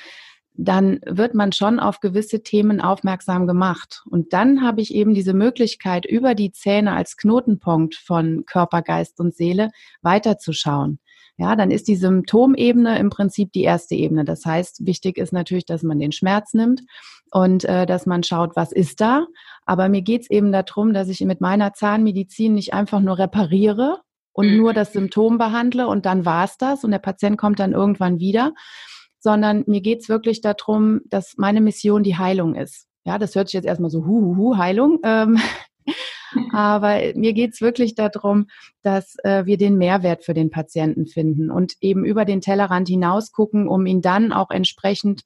dann 0.61 0.99
wird 1.07 1.35
man 1.35 1.53
schon 1.53 1.79
auf 1.79 2.01
gewisse 2.01 2.43
Themen 2.43 2.81
aufmerksam 2.81 3.47
gemacht. 3.47 4.03
Und 4.11 4.33
dann 4.33 4.63
habe 4.63 4.81
ich 4.81 4.93
eben 4.93 5.15
diese 5.15 5.33
Möglichkeit, 5.33 6.05
über 6.05 6.35
die 6.35 6.51
Zähne 6.51 6.95
als 6.95 7.17
Knotenpunkt 7.17 7.95
von 7.95 8.45
Körper, 8.45 8.83
Geist 8.83 9.21
und 9.21 9.37
Seele 9.37 9.71
weiterzuschauen. 10.03 10.99
Ja, 11.37 11.55
dann 11.55 11.71
ist 11.71 11.87
die 11.87 11.95
Symptomebene 11.95 12.99
im 12.99 13.11
Prinzip 13.11 13.53
die 13.53 13.63
erste 13.63 13.95
Ebene. 13.95 14.25
Das 14.25 14.45
heißt, 14.45 14.85
wichtig 14.85 15.17
ist 15.17 15.33
natürlich, 15.33 15.65
dass 15.65 15.85
man 15.85 16.01
den 16.01 16.11
Schmerz 16.11 16.53
nimmt 16.53 16.83
und 17.31 17.65
äh, 17.65 17.87
dass 17.87 18.07
man 18.07 18.25
schaut, 18.25 18.57
was 18.57 18.73
ist 18.73 19.01
da. 19.01 19.29
Aber 19.65 19.89
mir 19.89 20.03
geht 20.03 20.23
es 20.23 20.31
eben 20.31 20.51
darum, 20.51 20.93
dass 20.93 21.09
ich 21.09 21.21
mit 21.21 21.41
meiner 21.41 21.73
Zahnmedizin 21.73 22.55
nicht 22.55 22.75
einfach 22.75 22.99
nur 22.99 23.19
repariere 23.19 24.01
und 24.33 24.51
mhm. 24.51 24.57
nur 24.57 24.73
das 24.73 24.93
Symptom 24.93 25.39
behandle 25.39 25.87
und 25.87 26.07
dann 26.07 26.25
war 26.25 26.45
es 26.45 26.59
das 26.59 26.83
und 26.83 26.91
der 26.91 26.99
Patient 26.99 27.37
kommt 27.39 27.61
dann 27.61 27.73
irgendwann 27.73 28.19
wieder, 28.19 28.53
sondern 29.21 29.65
mir 29.67 29.81
geht's 29.81 30.09
wirklich 30.09 30.41
darum, 30.41 31.01
dass 31.07 31.35
meine 31.37 31.61
Mission 31.61 32.03
die 32.03 32.17
Heilung 32.17 32.55
ist. 32.55 32.87
Ja, 33.05 33.19
das 33.19 33.35
hört 33.35 33.49
sich 33.49 33.55
jetzt 33.55 33.67
erstmal 33.67 33.91
so, 33.91 34.05
hu, 34.05 34.21
hu, 34.21 34.37
hu 34.37 34.57
Heilung. 34.57 34.99
Ähm, 35.03 35.39
aber 36.53 37.01
mir 37.15 37.33
geht's 37.33 37.61
wirklich 37.61 37.95
darum, 37.95 38.47
dass 38.83 39.17
äh, 39.25 39.47
wir 39.47 39.57
den 39.57 39.79
Mehrwert 39.79 40.25
für 40.25 40.35
den 40.35 40.51
Patienten 40.51 41.07
finden 41.07 41.51
und 41.51 41.75
eben 41.81 42.05
über 42.05 42.25
den 42.25 42.41
Tellerrand 42.41 42.89
hinaus 42.89 43.33
gucken, 43.33 43.69
um 43.69 43.87
ihn 43.87 44.03
dann 44.03 44.33
auch 44.33 44.51
entsprechend 44.51 45.23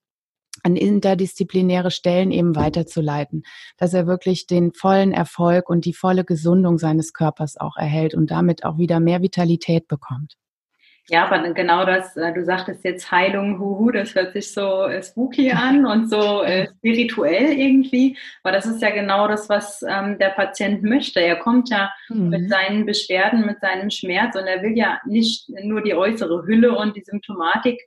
an 0.63 0.77
interdisziplinäre 0.77 1.91
Stellen 1.91 2.31
eben 2.31 2.55
weiterzuleiten, 2.55 3.43
dass 3.79 3.95
er 3.95 4.07
wirklich 4.07 4.47
den 4.47 4.73
vollen 4.73 5.13
Erfolg 5.13 5.69
und 5.69 5.85
die 5.85 5.95
volle 5.95 6.25
Gesundung 6.25 6.79
seines 6.79 7.13
Körpers 7.13 7.57
auch 7.57 7.77
erhält 7.77 8.15
und 8.15 8.31
damit 8.31 8.65
auch 8.65 8.79
wieder 8.79 9.01
mehr 9.01 9.23
Vitalität 9.23 9.89
bekommt. 9.89 10.37
Ja, 11.09 11.27
aber 11.27 11.53
genau 11.53 11.85
das, 11.85 12.17
äh, 12.17 12.33
du 12.33 12.45
sagtest 12.45 12.85
jetzt 12.85 13.11
Heilung, 13.11 13.59
huhu, 13.59 13.91
das 13.91 14.15
hört 14.15 14.35
sich 14.35 14.53
so 14.53 14.85
äh, 14.85 15.03
spooky 15.03 15.51
an 15.51 15.85
und 15.85 16.09
so 16.09 16.43
äh, 16.43 16.69
spirituell 16.79 17.59
irgendwie. 17.59 18.17
Aber 18.45 18.53
das 18.53 18.67
ist 18.67 18.81
ja 18.81 18.91
genau 18.91 19.27
das, 19.27 19.49
was 19.49 19.83
ähm, 19.83 20.19
der 20.19 20.31
Patient 20.31 20.85
möchte. 20.85 21.21
Er 21.21 21.37
kommt 21.37 21.71
ja 21.71 21.93
mhm. 22.09 22.29
mit 22.29 22.49
seinen 22.49 22.87
Beschwerden, 22.87 23.45
mit 23.45 23.61
seinem 23.61 23.91
Schmerz 23.91 24.37
und 24.37 24.47
er 24.47 24.63
will 24.63 24.77
ja 24.77 25.01
nicht 25.05 25.49
nur 25.65 25.83
die 25.83 25.95
äußere 25.95 26.47
Hülle 26.47 26.77
und 26.77 26.97
die 26.97 27.03
Symptomatik 27.05 27.81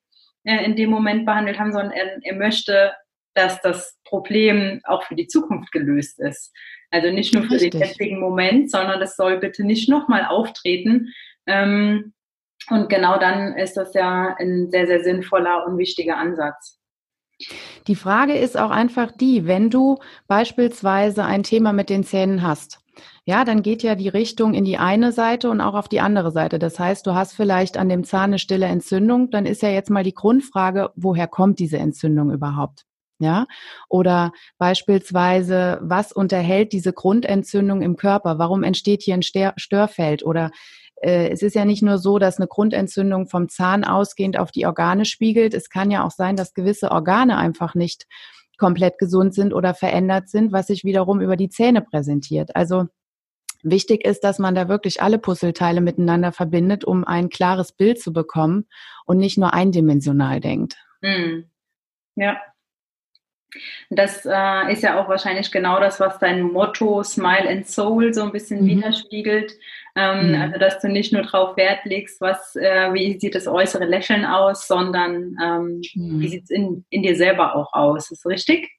in 0.48 0.76
dem 0.76 0.92
Moment 0.92 1.26
behandelt 1.26 1.58
haben, 1.58 1.72
sondern 1.72 1.92
er, 1.92 2.20
er 2.22 2.36
möchte, 2.36 2.94
dass 3.34 3.62
das 3.62 3.98
Problem 4.04 4.80
auch 4.84 5.02
für 5.02 5.16
die 5.16 5.26
Zukunft 5.26 5.72
gelöst 5.72 6.20
ist. 6.20 6.54
Also 6.92 7.10
nicht 7.10 7.34
nur 7.34 7.44
für 7.44 7.54
Richtig. 7.54 7.72
den 7.72 7.82
jetzigen 7.82 8.20
Moment, 8.20 8.70
sondern 8.70 9.00
das 9.00 9.16
soll 9.16 9.40
bitte 9.40 9.64
nicht 9.64 9.90
nochmal 9.90 10.26
auftreten. 10.26 11.12
Ähm, 11.48 12.14
und 12.70 12.90
genau 12.90 13.20
dann 13.20 13.56
ist 13.56 13.78
das 13.78 13.94
ja 13.94 14.36
ein 14.40 14.70
sehr, 14.72 14.88
sehr 14.88 15.04
sinnvoller 15.04 15.66
und 15.66 15.78
wichtiger 15.78 16.18
Ansatz. 16.18 16.80
Die 17.88 17.96
Frage 17.96 18.38
ist 18.38 18.58
auch 18.58 18.72
einfach 18.72 19.12
die, 19.12 19.46
wenn 19.46 19.70
du 19.70 20.00
beispielsweise 20.28 21.26
ein 21.26 21.44
Thema 21.44 21.74
mit 21.74 21.90
den 21.90 22.04
Zähnen 22.04 22.42
hast, 22.42 22.80
ja, 23.26 23.44
dann 23.44 23.64
geht 23.64 23.84
ja 23.84 23.96
die 23.96 24.08
Richtung 24.08 24.54
in 24.54 24.66
die 24.66 24.78
eine 24.78 25.12
Seite 25.12 25.50
und 25.50 25.60
auch 25.60 25.74
auf 25.74 25.90
die 25.90 26.00
andere 26.00 26.32
Seite. 26.32 26.60
Das 26.60 26.80
heißt, 26.80 27.06
du 27.08 27.16
hast 27.16 27.34
vielleicht 27.34 27.76
an 27.76 27.90
dem 27.90 28.04
Zahn 28.04 28.26
eine 28.26 28.40
stille 28.40 28.68
Entzündung, 28.68 29.32
dann 29.32 29.46
ist 29.46 29.64
ja 29.64 29.70
jetzt 29.70 29.90
mal 29.90 30.04
die 30.04 30.14
Grundfrage, 30.14 30.92
woher 30.96 31.28
kommt 31.28 31.60
diese 31.60 31.78
Entzündung 31.78 32.32
überhaupt? 32.32 32.86
Ja, 33.18 33.48
oder 33.88 34.34
beispielsweise, 34.58 35.80
was 35.82 36.12
unterhält 36.12 36.74
diese 36.74 36.92
Grundentzündung 36.92 37.82
im 37.82 37.96
Körper? 37.96 38.40
Warum 38.40 38.62
entsteht 38.64 39.04
hier 39.04 39.14
ein 39.16 39.22
Störfeld? 39.24 40.26
Oder 40.26 40.52
äh, 41.06 41.30
es 41.30 41.44
ist 41.44 41.56
ja 41.56 41.66
nicht 41.66 41.84
nur 41.84 42.00
so, 42.00 42.18
dass 42.18 42.38
eine 42.38 42.48
Grundentzündung 42.48 43.28
vom 43.28 43.48
Zahn 43.48 43.84
ausgehend 43.84 44.40
auf 44.40 44.52
die 44.52 44.66
Organe 44.66 45.06
spiegelt. 45.06 45.54
Es 45.54 45.70
kann 45.70 45.92
ja 45.92 46.04
auch 46.04 46.12
sein, 46.12 46.36
dass 46.36 46.56
gewisse 46.56 46.92
Organe 46.92 47.38
einfach 47.38 47.76
nicht 47.76 48.08
komplett 48.58 48.98
gesund 48.98 49.36
sind 49.36 49.54
oder 49.54 49.74
verändert 49.74 50.30
sind, 50.30 50.52
was 50.52 50.68
sich 50.68 50.84
wiederum 50.84 51.22
über 51.22 51.36
die 51.36 51.50
Zähne 51.50 51.82
präsentiert. 51.82 52.56
Also 52.56 52.86
wichtig 53.62 54.04
ist, 54.06 54.24
dass 54.24 54.40
man 54.40 54.56
da 54.56 54.68
wirklich 54.68 55.02
alle 55.02 55.20
Puzzleteile 55.20 55.82
miteinander 55.82 56.32
verbindet, 56.32 56.84
um 56.86 57.04
ein 57.04 57.30
klares 57.30 57.72
Bild 57.72 58.02
zu 58.02 58.12
bekommen 58.12 58.68
und 59.06 59.18
nicht 59.18 59.38
nur 59.38 59.54
eindimensional 59.54 60.40
denkt. 60.40 60.78
Hm. 61.04 61.52
Ja. 62.16 62.38
Das 63.90 64.26
äh, 64.26 64.72
ist 64.72 64.84
ja 64.84 65.00
auch 65.00 65.08
wahrscheinlich 65.08 65.52
genau 65.52 65.80
das, 65.80 66.00
was 66.00 66.20
dein 66.20 66.42
Motto 66.42 67.04
Smile 67.04 67.50
and 67.50 67.68
Soul 67.68 68.14
so 68.14 68.24
ein 68.24 68.32
bisschen 68.32 68.64
mhm. 68.64 68.68
widerspiegelt. 68.68 69.54
Ähm, 69.96 70.30
mhm. 70.30 70.42
Also, 70.42 70.60
dass 70.60 70.80
du 70.80 70.90
nicht 70.90 71.14
nur 71.14 71.22
darauf 71.22 71.56
Wert 71.56 71.86
legst, 71.86 72.20
was, 72.20 72.56
äh, 72.56 72.94
wie 72.94 73.18
sieht 73.18 73.36
das 73.36 73.48
äußere 73.48 73.86
Lächeln 73.86 74.26
aus, 74.26 74.68
sondern 74.68 75.38
ähm, 75.42 75.82
mhm. 75.94 76.20
wie 76.20 76.28
sieht 76.28 76.44
es 76.44 76.50
in, 76.50 76.86
in 76.90 77.04
dir 77.04 77.16
selber 77.16 77.56
auch 77.56 77.72
aus. 77.72 78.12
Ist 78.12 78.26
das 78.26 78.32
richtig? 78.32 78.75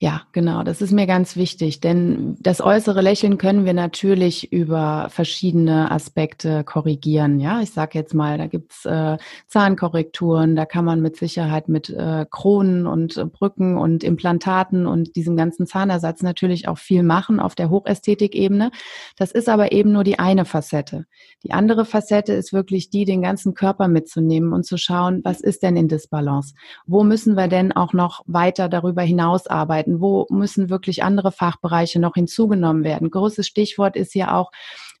Ja, 0.00 0.22
genau. 0.32 0.64
Das 0.64 0.82
ist 0.82 0.90
mir 0.92 1.06
ganz 1.06 1.36
wichtig, 1.36 1.80
denn 1.80 2.36
das 2.40 2.60
äußere 2.60 3.00
Lächeln 3.00 3.38
können 3.38 3.64
wir 3.64 3.74
natürlich 3.74 4.52
über 4.52 5.06
verschiedene 5.08 5.90
Aspekte 5.90 6.64
korrigieren. 6.64 7.38
Ja, 7.38 7.60
ich 7.60 7.70
sage 7.70 7.98
jetzt 7.98 8.12
mal, 8.12 8.36
da 8.36 8.46
gibt's 8.48 8.84
äh, 8.84 9.16
Zahnkorrekturen, 9.46 10.56
da 10.56 10.66
kann 10.66 10.84
man 10.84 11.00
mit 11.00 11.16
Sicherheit 11.16 11.68
mit 11.68 11.90
äh, 11.90 12.26
Kronen 12.28 12.86
und 12.86 13.16
äh, 13.16 13.24
Brücken 13.24 13.78
und 13.78 14.02
Implantaten 14.02 14.86
und 14.86 15.14
diesem 15.14 15.36
ganzen 15.36 15.66
Zahnersatz 15.66 16.22
natürlich 16.22 16.66
auch 16.66 16.78
viel 16.78 17.04
machen 17.04 17.38
auf 17.38 17.54
der 17.54 17.70
Hochästhetikebene. 17.70 18.72
Das 19.16 19.30
ist 19.30 19.48
aber 19.48 19.70
eben 19.72 19.92
nur 19.92 20.02
die 20.02 20.18
eine 20.18 20.44
Facette. 20.44 21.06
Die 21.44 21.52
andere 21.52 21.84
Facette 21.84 22.32
ist 22.32 22.52
wirklich 22.52 22.90
die, 22.90 23.04
den 23.04 23.22
ganzen 23.22 23.54
Körper 23.54 23.86
mitzunehmen 23.86 24.52
und 24.52 24.66
zu 24.66 24.76
schauen, 24.76 25.20
was 25.22 25.40
ist 25.40 25.62
denn 25.62 25.76
in 25.76 25.88
Disbalance? 25.88 26.54
Wo 26.86 27.04
müssen 27.04 27.36
wir 27.36 27.48
denn 27.48 27.70
auch 27.72 27.92
noch 27.92 28.22
weiter 28.26 28.68
darüber 28.68 29.02
hinaus 29.02 29.46
arbeiten? 29.46 29.83
Arbeiten? 29.84 30.00
Wo 30.00 30.26
müssen 30.30 30.70
wirklich 30.70 31.02
andere 31.02 31.32
Fachbereiche 31.32 32.00
noch 32.00 32.14
hinzugenommen 32.14 32.84
werden? 32.84 33.10
Großes 33.10 33.46
Stichwort 33.46 33.96
ist 33.96 34.12
hier 34.12 34.34
auch 34.34 34.50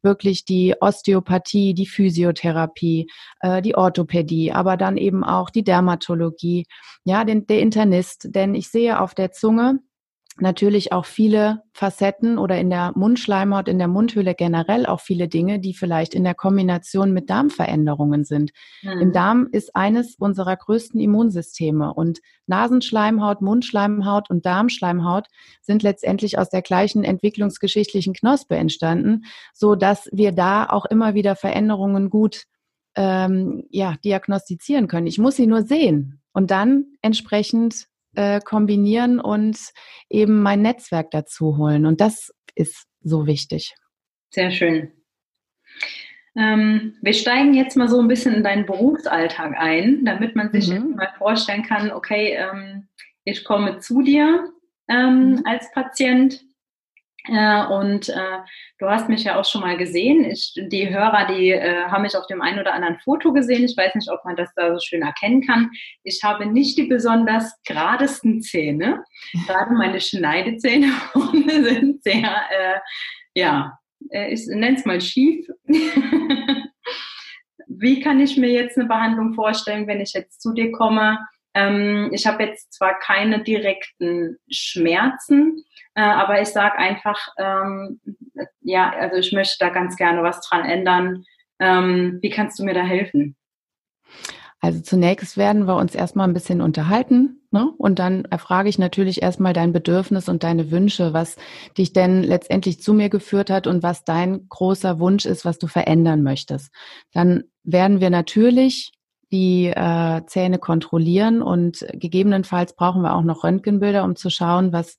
wirklich 0.02 0.44
die 0.44 0.74
Osteopathie, 0.80 1.74
die 1.74 1.86
Physiotherapie, 1.86 3.08
äh, 3.40 3.62
die 3.62 3.74
Orthopädie, 3.74 4.52
aber 4.52 4.76
dann 4.76 4.96
eben 4.96 5.24
auch 5.24 5.50
die 5.50 5.64
Dermatologie, 5.64 6.66
ja, 7.04 7.24
den, 7.24 7.46
der 7.46 7.60
Internist. 7.60 8.28
Denn 8.34 8.54
ich 8.54 8.68
sehe 8.68 9.00
auf 9.00 9.14
der 9.14 9.32
Zunge, 9.32 9.80
natürlich 10.40 10.92
auch 10.92 11.04
viele 11.04 11.62
Facetten 11.72 12.38
oder 12.38 12.58
in 12.58 12.68
der 12.68 12.92
Mundschleimhaut, 12.96 13.68
in 13.68 13.78
der 13.78 13.88
Mundhöhle 13.88 14.34
generell 14.34 14.86
auch 14.86 15.00
viele 15.00 15.28
Dinge, 15.28 15.60
die 15.60 15.74
vielleicht 15.74 16.14
in 16.14 16.24
der 16.24 16.34
Kombination 16.34 17.12
mit 17.12 17.30
Darmveränderungen 17.30 18.24
sind. 18.24 18.50
Mhm. 18.82 19.00
Im 19.00 19.12
Darm 19.12 19.48
ist 19.52 19.76
eines 19.76 20.16
unserer 20.16 20.56
größten 20.56 21.00
Immunsysteme 21.00 21.94
und 21.94 22.20
Nasenschleimhaut, 22.46 23.42
Mundschleimhaut 23.42 24.28
und 24.28 24.44
Darmschleimhaut 24.44 25.28
sind 25.62 25.82
letztendlich 25.82 26.38
aus 26.38 26.50
der 26.50 26.62
gleichen 26.62 27.04
entwicklungsgeschichtlichen 27.04 28.14
Knospe 28.14 28.56
entstanden, 28.56 29.24
so 29.52 29.76
dass 29.76 30.08
wir 30.12 30.32
da 30.32 30.66
auch 30.66 30.84
immer 30.84 31.14
wieder 31.14 31.36
Veränderungen 31.36 32.10
gut 32.10 32.44
ähm, 32.96 33.64
ja, 33.70 33.96
diagnostizieren 34.04 34.88
können. 34.88 35.06
Ich 35.06 35.18
muss 35.18 35.36
sie 35.36 35.46
nur 35.46 35.62
sehen 35.62 36.20
und 36.32 36.50
dann 36.50 36.86
entsprechend 37.02 37.86
äh, 38.14 38.40
kombinieren 38.40 39.20
und 39.20 39.58
eben 40.08 40.42
mein 40.42 40.62
Netzwerk 40.62 41.10
dazu 41.10 41.56
holen. 41.56 41.86
Und 41.86 42.00
das 42.00 42.32
ist 42.54 42.86
so 43.00 43.26
wichtig. 43.26 43.74
Sehr 44.30 44.50
schön. 44.50 44.92
Ähm, 46.36 46.96
wir 47.00 47.12
steigen 47.12 47.54
jetzt 47.54 47.76
mal 47.76 47.88
so 47.88 48.00
ein 48.00 48.08
bisschen 48.08 48.34
in 48.34 48.42
deinen 48.42 48.66
Berufsalltag 48.66 49.54
ein, 49.56 50.04
damit 50.04 50.34
man 50.34 50.50
sich 50.50 50.68
mhm. 50.68 50.96
mal 50.96 51.12
vorstellen 51.16 51.62
kann, 51.62 51.92
okay, 51.92 52.36
ähm, 52.36 52.88
ich 53.24 53.44
komme 53.44 53.78
zu 53.78 54.02
dir 54.02 54.50
ähm, 54.88 55.30
mhm. 55.30 55.42
als 55.44 55.70
Patient 55.72 56.44
und 57.26 58.10
äh, 58.10 58.38
du 58.78 58.86
hast 58.86 59.08
mich 59.08 59.24
ja 59.24 59.40
auch 59.40 59.46
schon 59.46 59.62
mal 59.62 59.78
gesehen. 59.78 60.24
Ich, 60.24 60.52
die 60.56 60.90
Hörer, 60.90 61.26
die 61.26 61.52
äh, 61.52 61.84
haben 61.84 62.02
mich 62.02 62.16
auf 62.16 62.26
dem 62.26 62.42
einen 62.42 62.60
oder 62.60 62.74
anderen 62.74 62.98
Foto 62.98 63.32
gesehen. 63.32 63.64
Ich 63.64 63.76
weiß 63.76 63.94
nicht, 63.94 64.10
ob 64.10 64.22
man 64.24 64.36
das 64.36 64.50
da 64.54 64.72
so 64.74 64.78
schön 64.80 65.00
erkennen 65.00 65.40
kann. 65.40 65.70
Ich 66.02 66.22
habe 66.22 66.44
nicht 66.44 66.76
die 66.76 66.84
besonders 66.84 67.54
geradesten 67.66 68.42
Zähne. 68.42 69.04
Gerade 69.46 69.72
meine 69.72 70.00
Schneidezähne 70.00 70.92
sind 71.14 72.02
sehr, 72.02 72.28
äh, 72.50 72.80
ja, 73.34 73.78
äh, 74.10 74.32
ich 74.32 74.46
nenne 74.46 74.76
es 74.76 74.84
mal 74.84 75.00
schief. 75.00 75.46
Wie 77.66 78.00
kann 78.00 78.20
ich 78.20 78.36
mir 78.36 78.50
jetzt 78.50 78.76
eine 78.78 78.86
Behandlung 78.86 79.32
vorstellen, 79.32 79.86
wenn 79.86 80.00
ich 80.00 80.12
jetzt 80.12 80.42
zu 80.42 80.52
dir 80.52 80.70
komme? 80.72 81.18
Ähm, 81.54 82.10
ich 82.12 82.26
habe 82.26 82.44
jetzt 82.44 82.72
zwar 82.72 82.98
keine 82.98 83.42
direkten 83.42 84.38
Schmerzen, 84.50 85.64
äh, 85.94 86.02
aber 86.02 86.40
ich 86.40 86.48
sage 86.48 86.76
einfach, 86.76 87.28
ähm, 87.38 88.00
ja, 88.60 88.90
also 88.90 89.16
ich 89.16 89.32
möchte 89.32 89.56
da 89.60 89.70
ganz 89.70 89.96
gerne 89.96 90.22
was 90.22 90.40
dran 90.46 90.64
ändern. 90.64 91.24
Ähm, 91.60 92.18
wie 92.20 92.30
kannst 92.30 92.58
du 92.58 92.64
mir 92.64 92.74
da 92.74 92.82
helfen? 92.82 93.36
Also 94.64 94.80
zunächst 94.80 95.36
werden 95.36 95.66
wir 95.66 95.76
uns 95.76 95.94
erstmal 95.94 96.26
ein 96.26 96.32
bisschen 96.32 96.62
unterhalten 96.62 97.42
ne? 97.50 97.70
und 97.76 97.98
dann 97.98 98.24
erfrage 98.24 98.70
ich 98.70 98.78
natürlich 98.78 99.22
erstmal 99.22 99.52
dein 99.52 99.74
Bedürfnis 99.74 100.26
und 100.26 100.42
deine 100.42 100.70
Wünsche, 100.70 101.12
was 101.12 101.36
dich 101.76 101.92
denn 101.92 102.22
letztendlich 102.22 102.80
zu 102.80 102.94
mir 102.94 103.10
geführt 103.10 103.50
hat 103.50 103.66
und 103.66 103.82
was 103.82 104.04
dein 104.04 104.48
großer 104.48 104.98
Wunsch 105.00 105.26
ist, 105.26 105.44
was 105.44 105.58
du 105.58 105.66
verändern 105.66 106.22
möchtest. 106.22 106.72
Dann 107.12 107.44
werden 107.62 108.00
wir 108.00 108.08
natürlich 108.08 108.92
die 109.34 109.66
äh, 109.66 110.24
Zähne 110.26 110.58
kontrollieren 110.58 111.42
und 111.42 111.84
gegebenenfalls 111.92 112.76
brauchen 112.76 113.02
wir 113.02 113.14
auch 113.14 113.22
noch 113.22 113.42
Röntgenbilder, 113.42 114.04
um 114.04 114.14
zu 114.14 114.30
schauen, 114.30 114.72
was 114.72 114.96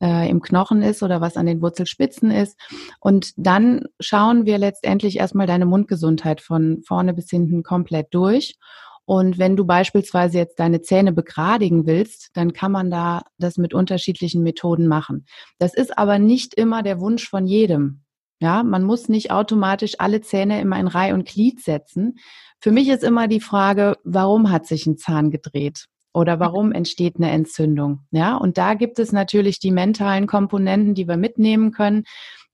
äh, 0.00 0.30
im 0.30 0.40
Knochen 0.40 0.82
ist 0.82 1.02
oder 1.02 1.20
was 1.20 1.36
an 1.36 1.46
den 1.46 1.60
Wurzelspitzen 1.60 2.30
ist. 2.30 2.56
Und 3.00 3.32
dann 3.36 3.86
schauen 3.98 4.46
wir 4.46 4.58
letztendlich 4.58 5.18
erstmal 5.18 5.48
deine 5.48 5.66
Mundgesundheit 5.66 6.40
von 6.40 6.82
vorne 6.86 7.12
bis 7.12 7.28
hinten 7.28 7.64
komplett 7.64 8.14
durch. 8.14 8.54
Und 9.04 9.36
wenn 9.38 9.56
du 9.56 9.64
beispielsweise 9.64 10.38
jetzt 10.38 10.60
deine 10.60 10.80
Zähne 10.80 11.12
begradigen 11.12 11.84
willst, 11.84 12.30
dann 12.34 12.52
kann 12.52 12.70
man 12.70 12.88
da 12.88 13.22
das 13.36 13.58
mit 13.58 13.74
unterschiedlichen 13.74 14.44
Methoden 14.44 14.86
machen. 14.86 15.26
Das 15.58 15.74
ist 15.74 15.98
aber 15.98 16.20
nicht 16.20 16.54
immer 16.54 16.84
der 16.84 17.00
Wunsch 17.00 17.28
von 17.28 17.48
jedem. 17.48 18.04
Ja, 18.38 18.62
man 18.62 18.84
muss 18.84 19.08
nicht 19.08 19.30
automatisch 19.30 19.94
alle 19.98 20.20
Zähne 20.20 20.60
immer 20.60 20.78
in 20.78 20.88
Reihe 20.88 21.14
und 21.14 21.28
Glied 21.28 21.60
setzen. 21.60 22.18
Für 22.62 22.70
mich 22.70 22.88
ist 22.88 23.02
immer 23.02 23.26
die 23.26 23.40
Frage, 23.40 23.98
warum 24.04 24.52
hat 24.52 24.66
sich 24.66 24.86
ein 24.86 24.96
Zahn 24.96 25.32
gedreht? 25.32 25.88
Oder 26.14 26.38
warum 26.38 26.70
entsteht 26.70 27.16
eine 27.16 27.32
Entzündung? 27.32 28.02
Ja, 28.12 28.36
und 28.36 28.56
da 28.56 28.74
gibt 28.74 29.00
es 29.00 29.10
natürlich 29.10 29.58
die 29.58 29.72
mentalen 29.72 30.28
Komponenten, 30.28 30.94
die 30.94 31.08
wir 31.08 31.16
mitnehmen 31.16 31.72
können. 31.72 32.04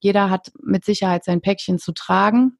Jeder 0.00 0.30
hat 0.30 0.50
mit 0.62 0.86
Sicherheit 0.86 1.24
sein 1.24 1.42
Päckchen 1.42 1.78
zu 1.78 1.92
tragen. 1.92 2.56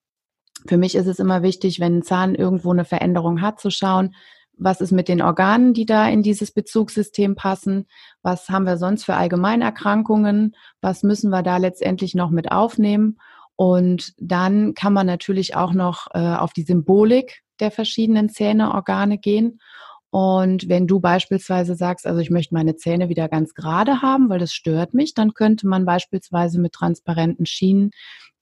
Für 0.66 0.76
mich 0.76 0.94
ist 0.94 1.06
es 1.06 1.20
immer 1.20 1.42
wichtig, 1.42 1.80
wenn 1.80 1.98
ein 1.98 2.02
Zahn 2.02 2.34
irgendwo 2.34 2.70
eine 2.70 2.84
Veränderung 2.84 3.40
hat, 3.40 3.60
zu 3.60 3.70
schauen, 3.70 4.14
was 4.58 4.82
ist 4.82 4.92
mit 4.92 5.08
den 5.08 5.22
Organen, 5.22 5.72
die 5.72 5.86
da 5.86 6.06
in 6.06 6.22
dieses 6.22 6.52
Bezugssystem 6.52 7.34
passen, 7.34 7.86
was 8.20 8.50
haben 8.50 8.66
wir 8.66 8.76
sonst 8.76 9.04
für 9.04 9.14
Allgemeinerkrankungen, 9.14 10.54
was 10.82 11.02
müssen 11.02 11.30
wir 11.30 11.42
da 11.42 11.56
letztendlich 11.56 12.14
noch 12.14 12.30
mit 12.30 12.52
aufnehmen. 12.52 13.18
Und 13.60 14.12
dann 14.18 14.74
kann 14.74 14.92
man 14.92 15.08
natürlich 15.08 15.56
auch 15.56 15.72
noch 15.72 16.06
äh, 16.14 16.18
auf 16.20 16.52
die 16.52 16.62
Symbolik 16.62 17.42
der 17.58 17.72
verschiedenen 17.72 18.28
Zähne, 18.28 18.72
Organe 18.72 19.18
gehen. 19.18 19.58
Und 20.10 20.68
wenn 20.68 20.86
du 20.86 21.00
beispielsweise 21.00 21.74
sagst, 21.74 22.06
also 22.06 22.20
ich 22.20 22.30
möchte 22.30 22.54
meine 22.54 22.76
Zähne 22.76 23.08
wieder 23.08 23.28
ganz 23.28 23.54
gerade 23.54 24.00
haben, 24.00 24.28
weil 24.28 24.38
das 24.38 24.52
stört 24.52 24.94
mich, 24.94 25.12
dann 25.12 25.34
könnte 25.34 25.66
man 25.66 25.84
beispielsweise 25.84 26.60
mit 26.60 26.72
transparenten 26.72 27.46
Schienen 27.46 27.90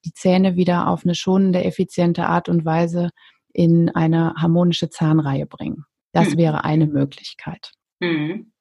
die 0.04 0.12
Zähne 0.12 0.56
wieder 0.56 0.86
auf 0.86 1.04
eine 1.04 1.14
schonende, 1.14 1.64
effiziente 1.64 2.26
Art 2.26 2.50
und 2.50 2.66
Weise 2.66 3.08
in 3.54 3.88
eine 3.88 4.34
harmonische 4.34 4.90
Zahnreihe 4.90 5.46
bringen. 5.46 5.86
Das 6.12 6.34
mhm. 6.34 6.36
wäre 6.36 6.64
eine 6.64 6.86
Möglichkeit. 6.86 7.72
Mhm. 8.00 8.52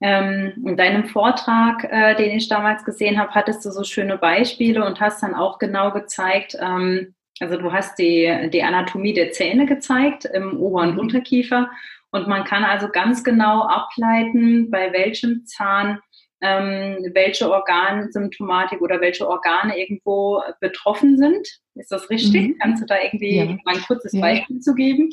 Ähm, 0.00 0.52
in 0.64 0.76
deinem 0.76 1.06
Vortrag, 1.06 1.84
äh, 1.84 2.14
den 2.14 2.36
ich 2.36 2.48
damals 2.48 2.84
gesehen 2.84 3.18
habe, 3.18 3.32
hattest 3.32 3.64
du 3.64 3.70
so 3.70 3.82
schöne 3.82 4.16
Beispiele 4.16 4.84
und 4.84 5.00
hast 5.00 5.22
dann 5.22 5.34
auch 5.34 5.58
genau 5.58 5.90
gezeigt, 5.90 6.56
ähm, 6.60 7.14
also 7.40 7.56
du 7.56 7.72
hast 7.72 7.98
die, 7.98 8.48
die 8.52 8.62
Anatomie 8.62 9.12
der 9.12 9.32
Zähne 9.32 9.66
gezeigt 9.66 10.24
im 10.24 10.58
Ober- 10.60 10.82
und 10.82 10.94
mhm. 10.94 11.00
Unterkiefer 11.00 11.70
und 12.10 12.28
man 12.28 12.44
kann 12.44 12.64
also 12.64 12.88
ganz 12.88 13.22
genau 13.24 13.62
ableiten, 13.62 14.70
bei 14.70 14.92
welchem 14.92 15.44
Zahn 15.46 16.00
ähm, 16.40 17.10
welche 17.14 17.50
Organsymptomatik 17.50 18.80
oder 18.80 19.00
welche 19.00 19.28
Organe 19.28 19.78
irgendwo 19.78 20.40
betroffen 20.60 21.18
sind. 21.18 21.48
Ist 21.74 21.90
das 21.90 22.08
richtig? 22.10 22.48
Mhm. 22.48 22.58
Kannst 22.60 22.82
du 22.82 22.86
da 22.86 22.96
irgendwie 23.02 23.36
ja. 23.36 23.56
ein 23.64 23.82
kurzes 23.82 24.12
ja. 24.12 24.20
Beispiel 24.20 24.60
zu 24.60 24.74
geben? 24.74 25.10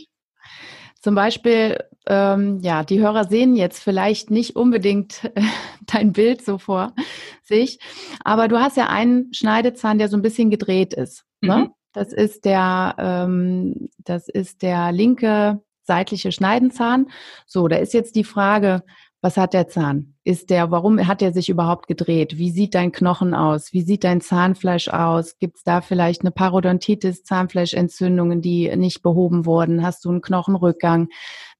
Zum 1.05 1.13
Beispiel, 1.13 1.83
ähm, 2.07 2.61
ja, 2.61 2.83
die 2.83 2.99
Hörer 2.99 3.25
sehen 3.25 3.55
jetzt 3.55 3.83
vielleicht 3.83 4.31
nicht 4.31 4.55
unbedingt 4.55 5.23
äh, 5.35 5.41
dein 5.85 6.13
Bild 6.13 6.43
so 6.43 6.57
vor 6.57 6.95
sich, 7.43 7.77
aber 8.23 8.47
du 8.47 8.59
hast 8.59 8.75
ja 8.75 8.87
einen 8.87 9.31
Schneidezahn, 9.31 9.99
der 9.99 10.09
so 10.09 10.17
ein 10.17 10.23
bisschen 10.23 10.49
gedreht 10.49 10.95
ist. 10.95 11.23
Ne? 11.41 11.57
Mhm. 11.57 11.69
Das 11.93 12.11
ist 12.11 12.43
der, 12.43 12.95
ähm, 12.97 13.89
das 13.99 14.29
ist 14.29 14.63
der 14.63 14.91
linke 14.91 15.61
seitliche 15.83 16.31
Schneidenzahn. 16.31 17.11
So, 17.45 17.67
da 17.67 17.75
ist 17.75 17.93
jetzt 17.93 18.15
die 18.15 18.23
Frage, 18.23 18.81
was 19.25 19.37
hat 19.37 19.55
der 19.55 19.67
Zahn? 19.67 20.13
Ist 20.23 20.51
der, 20.51 20.69
warum 20.69 21.07
hat 21.07 21.23
er 21.23 21.33
sich 21.33 21.49
überhaupt 21.49 21.87
gedreht? 21.87 22.37
Wie 22.37 22.51
sieht 22.51 22.75
dein 22.75 22.91
Knochen 22.91 23.33
aus? 23.33 23.73
Wie 23.73 23.81
sieht 23.81 24.03
dein 24.03 24.21
Zahnfleisch 24.21 24.89
aus? 24.89 25.39
Gibt 25.39 25.57
es 25.57 25.63
da 25.63 25.81
vielleicht 25.81 26.21
eine 26.21 26.29
Parodontitis, 26.29 27.23
Zahnfleischentzündungen, 27.23 28.43
die 28.43 28.75
nicht 28.75 29.01
behoben 29.01 29.47
wurden? 29.47 29.83
Hast 29.83 30.05
du 30.05 30.11
einen 30.11 30.21
Knochenrückgang? 30.21 31.07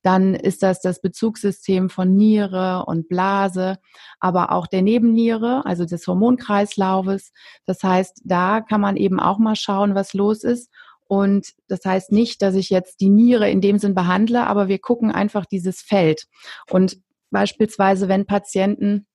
Dann 0.03 0.35
ist 0.35 0.61
das 0.61 0.79
das 0.79 1.01
Bezugssystem 1.01 1.89
von 1.89 2.13
Niere 2.13 2.85
und 2.85 3.09
Blase, 3.09 3.79
aber 4.19 4.51
auch 4.51 4.67
der 4.67 4.83
Nebenniere, 4.83 5.65
also 5.65 5.85
des 5.85 6.05
Hormonkreislaufes. 6.05 7.33
Das 7.65 7.81
heißt, 7.81 8.21
da 8.25 8.61
kann 8.61 8.79
man 8.79 8.95
eben 8.95 9.19
auch 9.19 9.39
mal 9.39 9.55
schauen, 9.55 9.95
was 9.95 10.13
los 10.13 10.43
ist. 10.43 10.69
Und 11.07 11.53
das 11.67 11.83
heißt 11.83 12.11
nicht, 12.11 12.43
dass 12.43 12.53
ich 12.53 12.69
jetzt 12.69 12.99
die 12.99 13.09
Niere 13.09 13.49
in 13.49 13.61
dem 13.61 13.79
Sinn 13.79 13.95
behandle, 13.95 14.45
aber 14.45 14.67
wir 14.67 14.77
gucken 14.79 15.11
einfach 15.11 15.45
dieses 15.45 15.81
Feld. 15.81 16.25
Und 16.69 16.97
beispielsweise, 17.35 18.07
wenn 18.07 18.25
Patienten 18.25 19.07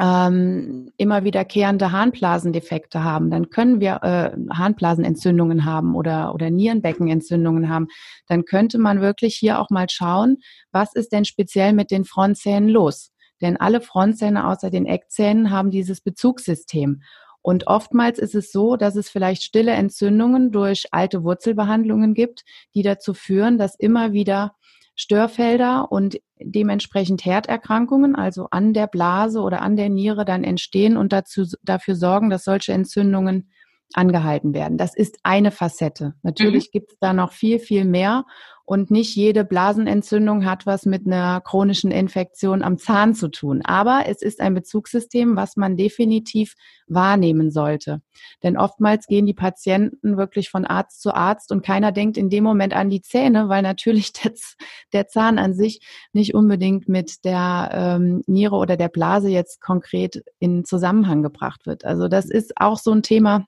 ähm, 0.00 0.92
immer 0.96 1.24
wiederkehrende 1.24 1.90
Harnblasendefekte 1.90 3.02
haben, 3.02 3.30
dann 3.32 3.50
können 3.50 3.80
wir 3.80 4.00
äh, 4.04 4.30
Harnblasenentzündungen 4.54 5.64
haben 5.64 5.96
oder, 5.96 6.34
oder 6.34 6.50
Nierenbeckenentzündungen 6.50 7.68
haben, 7.68 7.88
dann 8.28 8.44
könnte 8.44 8.78
man 8.78 9.00
wirklich 9.00 9.34
hier 9.34 9.58
auch 9.58 9.70
mal 9.70 9.88
schauen, 9.90 10.36
was 10.70 10.94
ist 10.94 11.12
denn 11.12 11.24
speziell 11.24 11.72
mit 11.72 11.90
den 11.90 12.04
Frontzähnen 12.04 12.68
los? 12.68 13.10
Denn 13.40 13.56
alle 13.56 13.80
Frontzähne 13.80 14.46
außer 14.46 14.70
den 14.70 14.86
Eckzähnen 14.86 15.50
haben 15.50 15.72
dieses 15.72 16.00
Bezugssystem. 16.00 17.02
Und 17.42 17.66
oftmals 17.66 18.20
ist 18.20 18.36
es 18.36 18.52
so, 18.52 18.76
dass 18.76 18.94
es 18.94 19.08
vielleicht 19.08 19.42
stille 19.42 19.72
Entzündungen 19.72 20.52
durch 20.52 20.86
alte 20.92 21.24
Wurzelbehandlungen 21.24 22.14
gibt, 22.14 22.44
die 22.76 22.82
dazu 22.82 23.14
führen, 23.14 23.58
dass 23.58 23.74
immer 23.74 24.12
wieder 24.12 24.54
Störfelder 25.00 25.92
und 25.92 26.18
dementsprechend 26.40 27.24
Herderkrankungen, 27.24 28.16
also 28.16 28.48
an 28.50 28.74
der 28.74 28.88
Blase 28.88 29.40
oder 29.40 29.62
an 29.62 29.76
der 29.76 29.88
Niere 29.88 30.24
dann 30.24 30.42
entstehen 30.42 30.96
und 30.96 31.12
dazu, 31.12 31.46
dafür 31.62 31.94
sorgen, 31.94 32.30
dass 32.30 32.42
solche 32.42 32.72
Entzündungen 32.72 33.52
angehalten 33.94 34.54
werden. 34.54 34.76
Das 34.76 34.96
ist 34.96 35.20
eine 35.22 35.52
Facette. 35.52 36.14
Natürlich 36.22 36.66
mhm. 36.66 36.70
gibt 36.72 36.92
es 36.92 36.98
da 36.98 37.12
noch 37.12 37.32
viel, 37.32 37.60
viel 37.60 37.84
mehr. 37.84 38.24
Und 38.68 38.90
nicht 38.90 39.16
jede 39.16 39.46
Blasenentzündung 39.46 40.44
hat 40.44 40.66
was 40.66 40.84
mit 40.84 41.06
einer 41.06 41.40
chronischen 41.40 41.90
Infektion 41.90 42.62
am 42.62 42.76
Zahn 42.76 43.14
zu 43.14 43.28
tun. 43.28 43.62
Aber 43.64 44.02
es 44.08 44.20
ist 44.20 44.42
ein 44.42 44.52
Bezugssystem, 44.52 45.36
was 45.36 45.56
man 45.56 45.78
definitiv 45.78 46.52
wahrnehmen 46.86 47.50
sollte. 47.50 48.02
Denn 48.42 48.58
oftmals 48.58 49.06
gehen 49.06 49.24
die 49.24 49.32
Patienten 49.32 50.18
wirklich 50.18 50.50
von 50.50 50.66
Arzt 50.66 51.00
zu 51.00 51.14
Arzt 51.14 51.50
und 51.50 51.64
keiner 51.64 51.92
denkt 51.92 52.18
in 52.18 52.28
dem 52.28 52.44
Moment 52.44 52.74
an 52.74 52.90
die 52.90 53.00
Zähne, 53.00 53.48
weil 53.48 53.62
natürlich 53.62 54.12
der, 54.92 55.08
Zahn 55.08 55.38
an 55.38 55.54
sich 55.54 55.80
nicht 56.12 56.34
unbedingt 56.34 56.90
mit 56.90 57.24
der 57.24 57.70
ähm, 57.72 58.22
Niere 58.26 58.56
oder 58.56 58.76
der 58.76 58.90
Blase 58.90 59.30
jetzt 59.30 59.62
konkret 59.62 60.22
in 60.40 60.66
Zusammenhang 60.66 61.22
gebracht 61.22 61.64
wird. 61.64 61.86
Also 61.86 62.06
das 62.06 62.26
ist 62.26 62.52
auch 62.56 62.76
so 62.76 62.92
ein 62.92 63.02
Thema, 63.02 63.46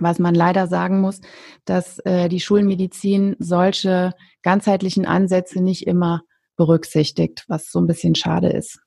was 0.00 0.18
man 0.18 0.34
leider 0.34 0.66
sagen 0.66 1.00
muss, 1.00 1.20
dass 1.64 1.98
äh, 2.00 2.28
die 2.28 2.40
Schulmedizin 2.40 3.36
solche 3.38 4.12
ganzheitlichen 4.42 5.06
Ansätze 5.06 5.62
nicht 5.62 5.86
immer 5.86 6.22
berücksichtigt, 6.56 7.44
was 7.48 7.70
so 7.70 7.80
ein 7.80 7.86
bisschen 7.86 8.14
schade 8.14 8.48
ist. 8.48 8.80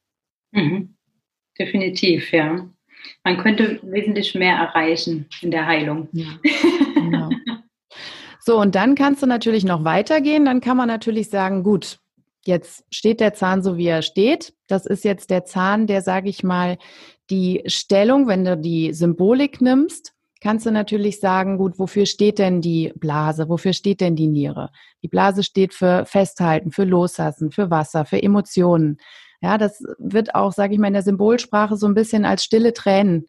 Mhm. 0.52 0.96
Definitiv, 1.58 2.32
ja. 2.32 2.70
Man 3.24 3.38
könnte 3.38 3.80
wesentlich 3.84 4.36
mehr 4.36 4.56
erreichen 4.56 5.28
in 5.42 5.52
der 5.52 5.66
Heilung. 5.66 6.08
Ja, 6.12 6.28
genau. 6.94 7.30
so, 8.40 8.60
und 8.60 8.76
dann 8.76 8.96
kannst 8.96 9.24
du 9.24 9.28
natürlich 9.28 9.64
noch 9.64 9.84
weitergehen. 9.84 10.46
Dann 10.46 10.62
kann 10.62 10.78
man 10.78 10.88
natürlich 10.88 11.30
sagen, 11.30 11.64
gut, 11.64 12.00
jetzt 12.46 12.84
steht 12.92 13.20
der 13.20 13.34
Zahn 13.34 13.64
so, 13.64 13.78
wie 13.78 13.88
er 13.88 14.02
steht. 14.02 14.54
Das 14.68 14.86
ist 14.86 15.04
jetzt 15.04 15.30
der 15.30 15.46
Zahn, 15.46 15.88
der, 15.88 16.02
sage 16.02 16.30
ich 16.30 16.44
mal, 16.44 16.78
die 17.30 17.64
Stellung, 17.66 18.28
wenn 18.28 18.46
du 18.46 18.58
die 18.58 18.94
Symbolik 18.94 19.62
nimmst, 19.62 20.14
kannst 20.42 20.66
du 20.66 20.72
natürlich 20.72 21.20
sagen, 21.20 21.58
gut, 21.58 21.80
wofür 21.80 22.06
steht 22.06 22.40
denn 22.40 22.62
die 22.62 22.92
Blase? 22.96 23.48
Wofür 23.48 23.74
steht 23.74 24.02
denn 24.02 24.16
die 24.16 24.28
Niere? 24.28 24.72
Die 25.04 25.08
Blase 25.08 25.44
steht 25.44 25.74
für 25.74 26.06
Festhalten, 26.06 26.72
für 26.72 26.84
Loslassen, 26.84 27.52
für 27.52 27.70
Wasser, 27.70 28.06
für 28.06 28.22
Emotionen. 28.22 28.98
Ja, 29.42 29.58
das 29.58 29.84
wird 29.98 30.36
auch, 30.36 30.52
sage 30.52 30.74
ich 30.74 30.80
mal, 30.80 30.88
in 30.88 30.94
der 30.94 31.04
Symbolsprache 31.04 31.78
so 31.78 31.88
ein 31.88 31.94
bisschen 31.94 32.26
als 32.26 32.44
stille 32.44 32.74
Tränen 32.74 33.28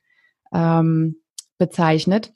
ähm, 0.53 1.16
bezeichnet. 1.59 2.33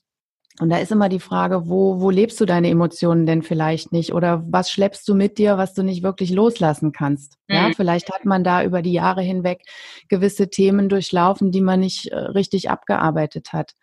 Und 0.58 0.70
da 0.70 0.78
ist 0.78 0.90
immer 0.90 1.10
die 1.10 1.20
Frage, 1.20 1.68
wo, 1.68 2.00
wo 2.00 2.08
lebst 2.08 2.40
du 2.40 2.46
deine 2.46 2.70
Emotionen 2.70 3.26
denn 3.26 3.42
vielleicht 3.42 3.92
nicht? 3.92 4.14
Oder 4.14 4.42
was 4.46 4.70
schleppst 4.70 5.06
du 5.06 5.14
mit 5.14 5.36
dir, 5.36 5.58
was 5.58 5.74
du 5.74 5.82
nicht 5.82 6.02
wirklich 6.02 6.30
loslassen 6.30 6.92
kannst? 6.92 7.36
Mhm. 7.48 7.54
Ja, 7.54 7.70
vielleicht 7.76 8.10
hat 8.10 8.24
man 8.24 8.42
da 8.42 8.64
über 8.64 8.80
die 8.80 8.92
Jahre 8.92 9.20
hinweg 9.20 9.62
gewisse 10.08 10.48
Themen 10.48 10.88
durchlaufen, 10.88 11.50
die 11.50 11.60
man 11.60 11.80
nicht 11.80 12.06
äh, 12.06 12.16
richtig 12.16 12.70
abgearbeitet 12.70 13.52
hat. 13.52 13.74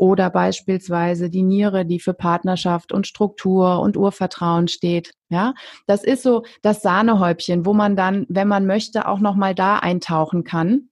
Oder 0.00 0.30
beispielsweise 0.30 1.28
die 1.28 1.42
Niere, 1.42 1.84
die 1.84 2.00
für 2.00 2.14
Partnerschaft 2.14 2.90
und 2.90 3.06
Struktur 3.06 3.80
und 3.80 3.98
Urvertrauen 3.98 4.66
steht. 4.66 5.12
Ja, 5.28 5.52
das 5.86 6.04
ist 6.04 6.22
so 6.22 6.42
das 6.62 6.80
Sahnehäubchen, 6.80 7.66
wo 7.66 7.74
man 7.74 7.96
dann, 7.96 8.24
wenn 8.30 8.48
man 8.48 8.64
möchte, 8.64 9.06
auch 9.06 9.18
nochmal 9.18 9.54
da 9.54 9.76
eintauchen 9.76 10.42
kann. 10.42 10.88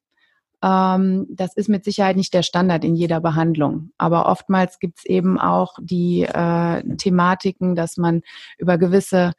Ähm, 0.63 1.27
das 1.31 1.57
ist 1.57 1.71
mit 1.71 1.85
Sicherheit 1.85 2.19
nicht 2.19 2.35
der 2.35 2.43
Standard 2.43 2.85
in 2.85 2.97
jeder 2.97 3.23
Behandlung. 3.23 3.93
Aber 3.97 4.27
oftmals 4.27 4.79
gibt 4.79 4.99
es 4.99 5.07
eben 5.07 5.41
auch 5.41 5.77
die 5.81 6.25
äh, 6.25 6.97
Thematiken, 6.99 7.75
dass 7.75 7.97
man 7.97 8.21
über 8.59 8.77
gewisse, 8.77 9.33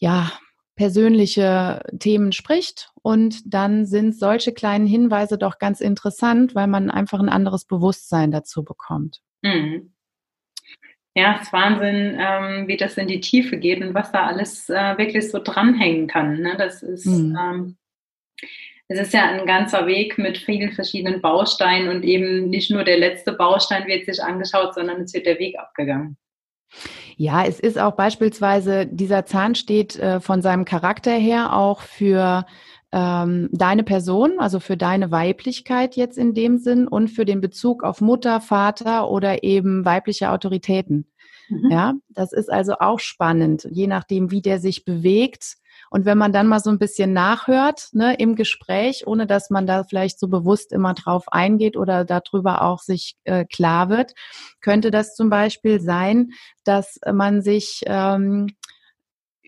ja, 0.00 0.32
persönliche 0.76 1.80
Themen 1.98 2.32
spricht. 2.32 2.90
Und 3.02 3.42
dann 3.52 3.86
sind 3.86 4.16
solche 4.16 4.52
kleinen 4.52 4.86
Hinweise 4.86 5.38
doch 5.38 5.58
ganz 5.58 5.80
interessant, 5.80 6.54
weil 6.54 6.66
man 6.66 6.90
einfach 6.90 7.20
ein 7.20 7.28
anderes 7.28 7.64
Bewusstsein 7.64 8.30
dazu 8.30 8.64
bekommt. 8.64 9.20
Mhm. 9.42 9.92
Ja, 11.16 11.36
es 11.36 11.42
ist 11.42 11.52
Wahnsinn, 11.52 12.18
ähm, 12.18 12.66
wie 12.66 12.76
das 12.76 12.96
in 12.96 13.06
die 13.06 13.20
Tiefe 13.20 13.56
geht 13.56 13.80
und 13.80 13.94
was 13.94 14.10
da 14.10 14.26
alles 14.26 14.68
äh, 14.68 14.98
wirklich 14.98 15.30
so 15.30 15.38
dranhängen 15.38 16.08
kann. 16.08 16.40
Ne? 16.40 16.56
Das 16.58 16.82
ist, 16.82 17.06
mhm. 17.06 17.38
ähm, 17.40 17.76
es 18.88 18.98
ist 18.98 19.14
ja 19.14 19.26
ein 19.28 19.46
ganzer 19.46 19.86
Weg 19.86 20.18
mit 20.18 20.38
vielen 20.38 20.72
verschiedenen 20.72 21.20
Bausteinen 21.20 21.88
und 21.88 22.02
eben 22.02 22.50
nicht 22.50 22.70
nur 22.70 22.82
der 22.82 22.98
letzte 22.98 23.32
Baustein 23.32 23.86
wird 23.86 24.06
sich 24.06 24.20
angeschaut, 24.20 24.74
sondern 24.74 25.02
es 25.02 25.14
wird 25.14 25.26
der 25.26 25.38
Weg 25.38 25.56
abgegangen. 25.56 26.16
Ja, 27.16 27.44
es 27.44 27.60
ist 27.60 27.78
auch 27.78 27.92
beispielsweise, 27.92 28.86
dieser 28.86 29.26
Zahn 29.26 29.54
steht 29.54 29.96
äh, 29.96 30.20
von 30.20 30.42
seinem 30.42 30.64
Charakter 30.64 31.12
her 31.12 31.54
auch 31.54 31.80
für 31.80 32.44
ähm, 32.92 33.48
deine 33.52 33.82
Person, 33.82 34.38
also 34.38 34.60
für 34.60 34.76
deine 34.76 35.10
Weiblichkeit 35.10 35.96
jetzt 35.96 36.16
in 36.18 36.34
dem 36.34 36.58
Sinn 36.58 36.86
und 36.86 37.08
für 37.08 37.24
den 37.24 37.40
Bezug 37.40 37.82
auf 37.82 38.00
Mutter, 38.00 38.40
Vater 38.40 39.10
oder 39.10 39.42
eben 39.42 39.84
weibliche 39.84 40.30
Autoritäten. 40.30 41.06
Mhm. 41.48 41.70
Ja, 41.70 41.94
das 42.10 42.32
ist 42.32 42.50
also 42.50 42.74
auch 42.78 43.00
spannend, 43.00 43.66
je 43.70 43.86
nachdem, 43.86 44.30
wie 44.30 44.42
der 44.42 44.60
sich 44.60 44.84
bewegt. 44.84 45.56
Und 45.94 46.06
wenn 46.06 46.18
man 46.18 46.32
dann 46.32 46.48
mal 46.48 46.58
so 46.58 46.70
ein 46.70 46.80
bisschen 46.80 47.12
nachhört 47.12 47.90
ne, 47.92 48.16
im 48.16 48.34
Gespräch, 48.34 49.06
ohne 49.06 49.28
dass 49.28 49.48
man 49.48 49.64
da 49.64 49.84
vielleicht 49.84 50.18
so 50.18 50.26
bewusst 50.26 50.72
immer 50.72 50.92
drauf 50.92 51.28
eingeht 51.28 51.76
oder 51.76 52.04
darüber 52.04 52.62
auch 52.62 52.80
sich 52.80 53.14
äh, 53.22 53.44
klar 53.44 53.90
wird, 53.90 54.12
könnte 54.60 54.90
das 54.90 55.14
zum 55.14 55.30
Beispiel 55.30 55.80
sein, 55.80 56.32
dass 56.64 56.98
man 57.12 57.42
sich 57.42 57.82
ähm, 57.86 58.48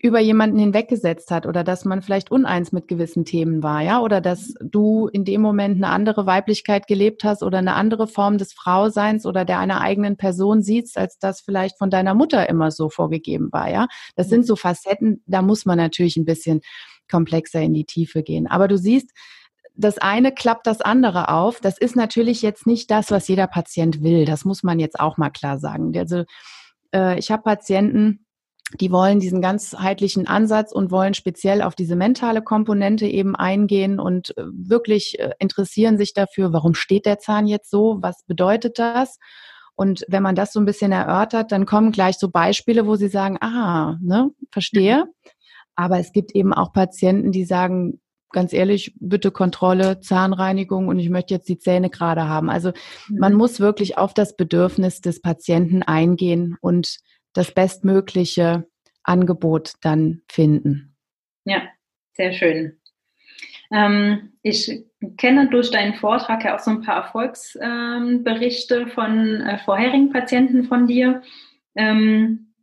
über 0.07 0.19
jemanden 0.19 0.57
hinweggesetzt 0.57 1.29
hat 1.31 1.45
oder 1.45 1.63
dass 1.63 1.85
man 1.85 2.01
vielleicht 2.01 2.31
uneins 2.31 2.71
mit 2.71 2.87
gewissen 2.87 3.25
Themen 3.25 3.61
war, 3.61 3.81
ja, 3.81 4.01
oder 4.01 4.21
dass 4.21 4.53
du 4.61 5.07
in 5.07 5.25
dem 5.25 5.41
Moment 5.41 5.75
eine 5.75 5.89
andere 5.89 6.25
Weiblichkeit 6.25 6.87
gelebt 6.87 7.23
hast 7.23 7.43
oder 7.43 7.59
eine 7.59 7.75
andere 7.75 8.07
Form 8.07 8.37
des 8.37 8.53
Frauseins 8.53 9.25
oder 9.25 9.45
der 9.45 9.59
einer 9.59 9.81
eigenen 9.81 10.17
Person 10.17 10.61
siehst, 10.61 10.97
als 10.97 11.19
das 11.19 11.41
vielleicht 11.41 11.77
von 11.77 11.89
deiner 11.89 12.15
Mutter 12.15 12.49
immer 12.49 12.71
so 12.71 12.89
vorgegeben 12.89 13.49
war, 13.51 13.69
ja. 13.69 13.87
Das 14.15 14.29
sind 14.29 14.45
so 14.45 14.55
Facetten, 14.55 15.21
da 15.27 15.41
muss 15.41 15.65
man 15.65 15.77
natürlich 15.77 16.17
ein 16.17 16.25
bisschen 16.25 16.61
komplexer 17.09 17.61
in 17.61 17.73
die 17.73 17.85
Tiefe 17.85 18.23
gehen. 18.23 18.47
Aber 18.47 18.67
du 18.67 18.77
siehst, 18.77 19.11
das 19.75 19.99
eine 19.99 20.31
klappt 20.31 20.65
das 20.67 20.81
andere 20.81 21.29
auf. 21.29 21.59
Das 21.61 21.77
ist 21.77 21.95
natürlich 21.95 22.41
jetzt 22.41 22.65
nicht 22.65 22.89
das, 22.89 23.11
was 23.11 23.27
jeder 23.27 23.47
Patient 23.47 24.01
will. 24.01 24.25
Das 24.25 24.43
muss 24.43 24.63
man 24.63 24.79
jetzt 24.79 24.99
auch 24.99 25.17
mal 25.17 25.29
klar 25.29 25.59
sagen. 25.59 25.95
Also 25.95 26.23
äh, 26.93 27.17
ich 27.19 27.31
habe 27.31 27.43
Patienten, 27.43 28.25
die 28.73 28.91
wollen 28.91 29.19
diesen 29.19 29.41
ganzheitlichen 29.41 30.27
Ansatz 30.27 30.73
und 30.73 30.91
wollen 30.91 31.13
speziell 31.13 31.61
auf 31.61 31.75
diese 31.75 31.95
mentale 31.95 32.41
Komponente 32.41 33.07
eben 33.07 33.35
eingehen 33.35 33.99
und 33.99 34.37
äh, 34.37 34.43
wirklich 34.51 35.19
äh, 35.19 35.31
interessieren 35.39 35.97
sich 35.97 36.13
dafür, 36.13 36.51
warum 36.51 36.73
steht 36.73 37.05
der 37.05 37.19
Zahn 37.19 37.47
jetzt 37.47 37.69
so, 37.69 37.97
was 38.01 38.23
bedeutet 38.25 38.77
das? 38.77 39.19
Und 39.75 40.03
wenn 40.09 40.23
man 40.23 40.35
das 40.35 40.51
so 40.51 40.59
ein 40.59 40.65
bisschen 40.65 40.91
erörtert, 40.91 41.51
dann 41.51 41.65
kommen 41.65 41.91
gleich 41.91 42.17
so 42.17 42.29
Beispiele, 42.29 42.87
wo 42.87 42.95
sie 42.95 43.09
sagen, 43.09 43.37
ah, 43.41 43.97
ne, 44.01 44.31
verstehe. 44.51 45.05
Mhm. 45.05 45.33
Aber 45.75 45.99
es 45.99 46.11
gibt 46.11 46.35
eben 46.35 46.53
auch 46.53 46.73
Patienten, 46.73 47.31
die 47.31 47.45
sagen, 47.45 48.01
ganz 48.31 48.51
ehrlich, 48.51 48.95
bitte 48.99 49.31
Kontrolle, 49.31 49.99
Zahnreinigung 50.01 50.87
und 50.87 50.99
ich 50.99 51.09
möchte 51.09 51.33
jetzt 51.33 51.47
die 51.47 51.59
Zähne 51.59 51.89
gerade 51.89 52.27
haben. 52.27 52.49
Also 52.49 52.71
man 53.07 53.33
mhm. 53.33 53.37
muss 53.37 53.59
wirklich 53.59 53.97
auf 53.97 54.13
das 54.13 54.35
Bedürfnis 54.35 54.99
des 54.99 55.21
Patienten 55.21 55.83
eingehen 55.83 56.57
und 56.59 56.97
das 57.37 57.51
bestmögliche 57.51 58.67
Angebot 59.03 59.73
dann 59.81 60.21
finden. 60.27 60.95
Ja, 61.45 61.61
sehr 62.13 62.33
schön. 62.33 62.79
Ähm, 63.71 64.33
ich 64.41 64.85
kenne 65.17 65.49
durch 65.49 65.71
deinen 65.71 65.93
Vortrag 65.93 66.43
ja 66.43 66.55
auch 66.55 66.59
so 66.59 66.71
ein 66.71 66.81
paar 66.81 67.03
Erfolgsberichte 67.03 68.75
ähm, 68.75 68.87
von 68.89 69.41
äh, 69.41 69.59
vorherigen 69.59 70.11
Patienten 70.11 70.63
von 70.63 70.87
dir. 70.87 71.21
Ähm, 71.75 72.53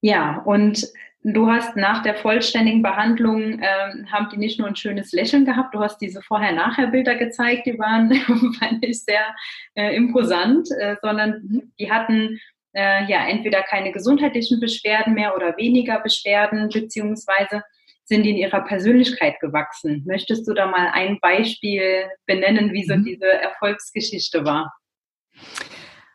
ja, 0.00 0.38
und 0.38 0.88
du 1.22 1.48
hast 1.48 1.76
nach 1.76 2.02
der 2.02 2.16
vollständigen 2.16 2.82
Behandlung, 2.82 3.60
äh, 3.60 4.04
haben 4.10 4.28
die 4.32 4.38
nicht 4.38 4.58
nur 4.58 4.68
ein 4.68 4.76
schönes 4.76 5.12
Lächeln 5.12 5.44
gehabt, 5.44 5.74
du 5.74 5.80
hast 5.80 5.98
diese 5.98 6.22
Vorher-Nachher-Bilder 6.22 7.14
gezeigt, 7.14 7.66
die 7.66 7.78
waren, 7.78 8.12
fand 8.58 8.84
ich 8.84 9.04
sehr 9.04 9.34
äh, 9.74 9.94
imposant, 9.94 10.68
äh, 10.72 10.96
sondern 11.00 11.70
die 11.78 11.92
hatten 11.92 12.40
äh, 12.74 13.04
ja 13.04 13.26
entweder 13.28 13.62
keine 13.62 13.92
gesundheitlichen 13.92 14.60
Beschwerden 14.60 15.14
mehr 15.14 15.36
oder 15.36 15.56
weniger 15.56 16.00
Beschwerden, 16.00 16.68
beziehungsweise 16.68 17.62
sind 18.04 18.24
in 18.26 18.36
ihrer 18.36 18.62
Persönlichkeit 18.62 19.38
gewachsen. 19.40 20.02
Möchtest 20.06 20.46
du 20.48 20.54
da 20.54 20.66
mal 20.66 20.90
ein 20.92 21.18
Beispiel 21.20 22.08
benennen, 22.26 22.72
wie 22.72 22.84
so 22.84 22.96
mhm. 22.96 23.04
diese 23.04 23.26
Erfolgsgeschichte 23.26 24.44
war? 24.44 24.72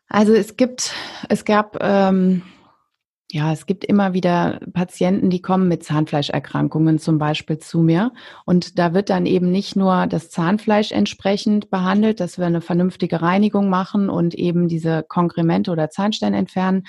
Also 0.10 0.34
es 0.34 0.56
gibt, 0.56 0.94
es 1.30 1.44
gab 1.44 1.78
ähm, 1.82 2.44
ja, 3.30 3.52
es 3.52 3.66
gibt 3.66 3.84
immer 3.84 4.14
wieder 4.14 4.62
Patienten, 4.72 5.30
die 5.30 5.42
kommen 5.42 5.68
mit 5.68 5.84
Zahnfleischerkrankungen 5.84 6.98
zum 6.98 7.18
Beispiel 7.18 7.58
zu 7.58 7.82
mir. 7.82 8.14
Und 8.46 8.80
da 8.80 8.94
wird 8.94 9.10
dann 9.10 9.26
eben 9.26 9.52
nicht 9.52 9.76
nur 9.76 10.08
das 10.08 10.30
Zahnfleisch 10.30 10.94
entsprechend 10.94 11.70
behandelt, 11.70 12.22
dass 12.22 12.38
wir 12.38 12.46
eine 12.46 12.62
vernünftige 12.62 13.22
Reinigung 13.22 13.70
machen 13.70 14.10
und 14.10 14.34
eben 14.34 14.70
diese 14.70 15.04
Konkremente 15.04 15.72
oder 15.72 15.90
Zahnsteine 15.90 16.38
entfernen, 16.38 16.86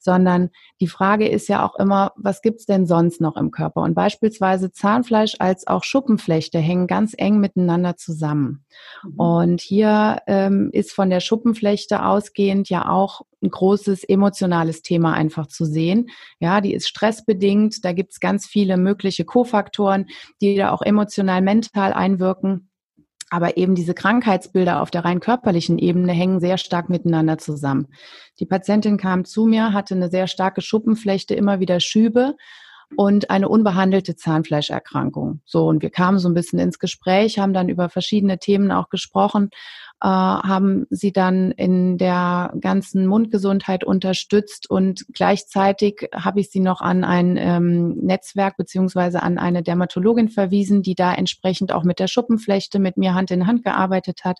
sondern 0.00 0.50
die 0.80 0.88
Frage 0.88 1.28
ist 1.28 1.48
ja 1.48 1.64
auch 1.64 1.76
immer, 1.76 2.12
was 2.16 2.42
gibt's 2.42 2.66
denn 2.66 2.86
sonst 2.86 3.20
noch 3.20 3.36
im 3.36 3.50
Körper? 3.50 3.82
Und 3.82 3.94
beispielsweise 3.94 4.72
Zahnfleisch 4.72 5.36
als 5.38 5.66
auch 5.66 5.84
Schuppenflechte 5.84 6.58
hängen 6.58 6.86
ganz 6.86 7.14
eng 7.16 7.38
miteinander 7.38 7.96
zusammen. 7.96 8.64
Mhm. 9.04 9.14
Und 9.20 9.60
hier 9.60 10.18
ähm, 10.26 10.70
ist 10.72 10.92
von 10.92 11.10
der 11.10 11.20
Schuppenflechte 11.20 12.04
ausgehend 12.04 12.70
ja 12.70 12.88
auch 12.88 13.20
ein 13.42 13.50
großes 13.50 14.04
emotionales 14.04 14.82
Thema 14.82 15.14
einfach 15.14 15.46
zu 15.46 15.64
sehen. 15.64 16.10
Ja, 16.40 16.60
die 16.60 16.74
ist 16.74 16.88
stressbedingt, 16.88 17.84
da 17.84 17.92
gibt's 17.92 18.20
ganz 18.20 18.46
viele 18.46 18.76
mögliche 18.76 19.24
Kofaktoren, 19.24 20.06
die 20.40 20.56
da 20.56 20.72
auch 20.72 20.82
emotional, 20.82 21.42
mental 21.42 21.92
einwirken. 21.92 22.69
Aber 23.30 23.56
eben 23.56 23.74
diese 23.74 23.94
Krankheitsbilder 23.94 24.82
auf 24.82 24.90
der 24.90 25.04
rein 25.04 25.20
körperlichen 25.20 25.78
Ebene 25.78 26.12
hängen 26.12 26.40
sehr 26.40 26.58
stark 26.58 26.90
miteinander 26.90 27.38
zusammen. 27.38 27.86
Die 28.40 28.46
Patientin 28.46 28.96
kam 28.96 29.24
zu 29.24 29.46
mir, 29.46 29.72
hatte 29.72 29.94
eine 29.94 30.10
sehr 30.10 30.26
starke 30.26 30.60
Schuppenflechte, 30.60 31.34
immer 31.34 31.60
wieder 31.60 31.80
Schübe 31.80 32.34
und 32.96 33.30
eine 33.30 33.48
unbehandelte 33.48 34.16
Zahnfleischerkrankung. 34.16 35.40
So, 35.44 35.66
und 35.66 35.82
wir 35.82 35.90
kamen 35.90 36.18
so 36.18 36.28
ein 36.28 36.34
bisschen 36.34 36.58
ins 36.58 36.78
Gespräch, 36.78 37.38
haben 37.38 37.52
dann 37.52 37.68
über 37.68 37.88
verschiedene 37.88 38.38
Themen 38.38 38.72
auch 38.72 38.88
gesprochen 38.88 39.50
äh, 40.02 40.06
haben 40.06 40.86
sie 40.88 41.12
dann 41.12 41.50
in 41.52 41.98
der 41.98 42.54
ganzen 42.60 43.06
Mundgesundheit 43.06 43.84
unterstützt 43.84 44.70
und 44.70 45.04
gleichzeitig 45.12 46.08
habe 46.14 46.40
ich 46.40 46.50
sie 46.50 46.60
noch 46.60 46.80
an 46.80 47.04
ein 47.04 47.36
ähm, 47.36 47.96
Netzwerk 47.96 48.56
beziehungsweise 48.56 49.22
an 49.22 49.38
eine 49.38 49.62
Dermatologin 49.62 50.30
verwiesen, 50.30 50.82
die 50.82 50.94
da 50.94 51.12
entsprechend 51.12 51.72
auch 51.72 51.84
mit 51.84 51.98
der 51.98 52.08
Schuppenflechte 52.08 52.78
mit 52.78 52.96
mir 52.96 53.14
Hand 53.14 53.30
in 53.30 53.46
Hand 53.46 53.62
gearbeitet 53.62 54.20
hat. 54.24 54.38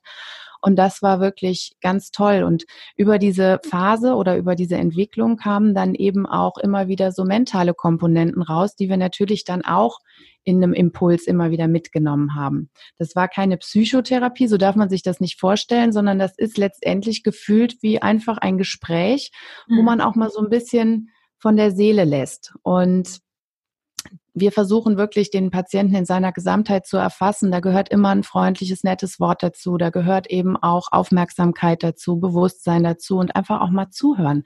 Und 0.61 0.77
das 0.77 1.03
war 1.03 1.21
wirklich 1.21 1.77
ganz 1.81 2.11
toll. 2.11 2.43
Und 2.43 2.65
über 2.97 3.19
diese 3.19 3.61
Phase 3.69 4.15
oder 4.15 4.37
über 4.37 4.55
diese 4.55 4.77
Entwicklung 4.77 5.37
kamen 5.37 5.75
dann 5.75 5.95
eben 5.95 6.27
auch 6.27 6.59
immer 6.59 6.89
wieder 6.89 7.13
so 7.13 7.25
mentale 7.25 7.75
Komponenten 7.75 8.43
raus, 8.43 8.77
die 8.77 8.89
wir 8.89 8.97
natürlich 8.97 9.45
dann 9.45 9.63
auch 9.63 9.99
in 10.45 10.63
einem 10.63 10.73
Impuls 10.73 11.27
immer 11.27 11.51
wieder 11.51 11.69
mitgenommen 11.69 12.35
haben. 12.35 12.71
Das 12.99 13.15
war 13.15 13.29
keine 13.29 13.59
Psychotherapie, 13.59 14.49
so 14.49 14.57
darf 14.57 14.75
man 14.75 14.89
sich 14.89 15.03
das 15.03 15.21
nicht 15.21 15.39
vorstellen, 15.39 15.93
sondern 15.93 16.19
das 16.19 16.37
ist 16.37 16.57
letztendlich 16.59 17.23
gefühlt 17.23 17.77
wie 17.83 18.01
einfach 18.01 18.39
ein 18.39 18.59
Gespräch, 18.59 19.33
wo 19.69 19.81
mhm. 19.81 19.85
man 19.85 20.01
auch 20.01 20.15
mal 20.15 20.31
so 20.31 20.41
ein 20.41 20.49
bisschen 20.49 21.11
von 21.39 21.57
der 21.57 21.71
Seele 21.71 22.05
lässt. 22.05 22.55
Und 22.63 23.21
wir 24.41 24.53
versuchen 24.53 24.97
wirklich 24.97 25.31
den 25.31 25.51
Patienten 25.51 25.95
in 25.95 26.05
seiner 26.05 26.33
Gesamtheit 26.33 26.87
zu 26.87 26.97
erfassen. 26.97 27.51
Da 27.51 27.61
gehört 27.61 27.89
immer 27.91 28.11
ein 28.11 28.23
freundliches, 28.23 28.83
nettes 28.83 29.21
Wort 29.21 29.43
dazu. 29.43 29.77
Da 29.77 29.91
gehört 29.91 30.29
eben 30.29 30.57
auch 30.57 30.89
Aufmerksamkeit 30.91 31.83
dazu, 31.83 32.19
Bewusstsein 32.19 32.83
dazu 32.83 33.19
und 33.19 33.37
einfach 33.37 33.61
auch 33.61 33.71
mal 33.71 33.91
zuhören. 33.91 34.45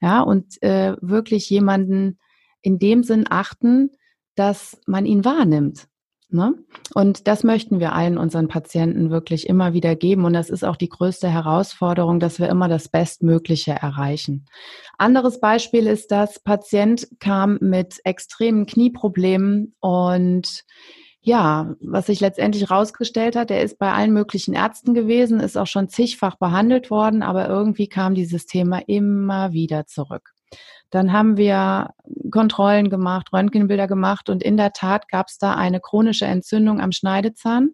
Ja, 0.00 0.20
und 0.20 0.62
äh, 0.62 0.96
wirklich 1.00 1.48
jemanden 1.48 2.18
in 2.62 2.78
dem 2.78 3.02
Sinn 3.02 3.24
achten, 3.28 3.90
dass 4.34 4.80
man 4.86 5.06
ihn 5.06 5.24
wahrnimmt. 5.24 5.88
Ne? 6.28 6.54
Und 6.92 7.28
das 7.28 7.44
möchten 7.44 7.78
wir 7.78 7.92
allen 7.92 8.18
unseren 8.18 8.48
Patienten 8.48 9.10
wirklich 9.10 9.48
immer 9.48 9.74
wieder 9.74 9.94
geben. 9.94 10.24
Und 10.24 10.32
das 10.32 10.50
ist 10.50 10.64
auch 10.64 10.76
die 10.76 10.88
größte 10.88 11.28
Herausforderung, 11.28 12.18
dass 12.18 12.40
wir 12.40 12.48
immer 12.48 12.68
das 12.68 12.88
Bestmögliche 12.88 13.72
erreichen. 13.72 14.46
Anderes 14.98 15.38
Beispiel 15.38 15.86
ist, 15.86 16.10
dass 16.10 16.40
Patient 16.40 17.06
kam 17.20 17.58
mit 17.60 18.00
extremen 18.04 18.66
Knieproblemen 18.66 19.74
und 19.78 20.64
ja, 21.20 21.74
was 21.80 22.06
sich 22.06 22.20
letztendlich 22.20 22.70
herausgestellt 22.70 23.34
hat, 23.34 23.50
er 23.50 23.62
ist 23.62 23.78
bei 23.78 23.92
allen 23.92 24.12
möglichen 24.12 24.54
Ärzten 24.54 24.94
gewesen, 24.94 25.40
ist 25.40 25.58
auch 25.58 25.66
schon 25.66 25.88
zigfach 25.88 26.36
behandelt 26.36 26.88
worden, 26.88 27.22
aber 27.22 27.48
irgendwie 27.48 27.88
kam 27.88 28.14
dieses 28.14 28.46
Thema 28.46 28.80
immer 28.86 29.50
wieder 29.52 29.86
zurück. 29.86 30.35
Dann 30.90 31.12
haben 31.12 31.36
wir 31.36 31.90
Kontrollen 32.30 32.90
gemacht, 32.90 33.32
Röntgenbilder 33.32 33.88
gemacht 33.88 34.28
und 34.30 34.42
in 34.42 34.56
der 34.56 34.72
Tat 34.72 35.08
gab 35.08 35.28
es 35.28 35.38
da 35.38 35.54
eine 35.54 35.80
chronische 35.80 36.26
Entzündung 36.26 36.80
am 36.80 36.92
Schneidezahn, 36.92 37.70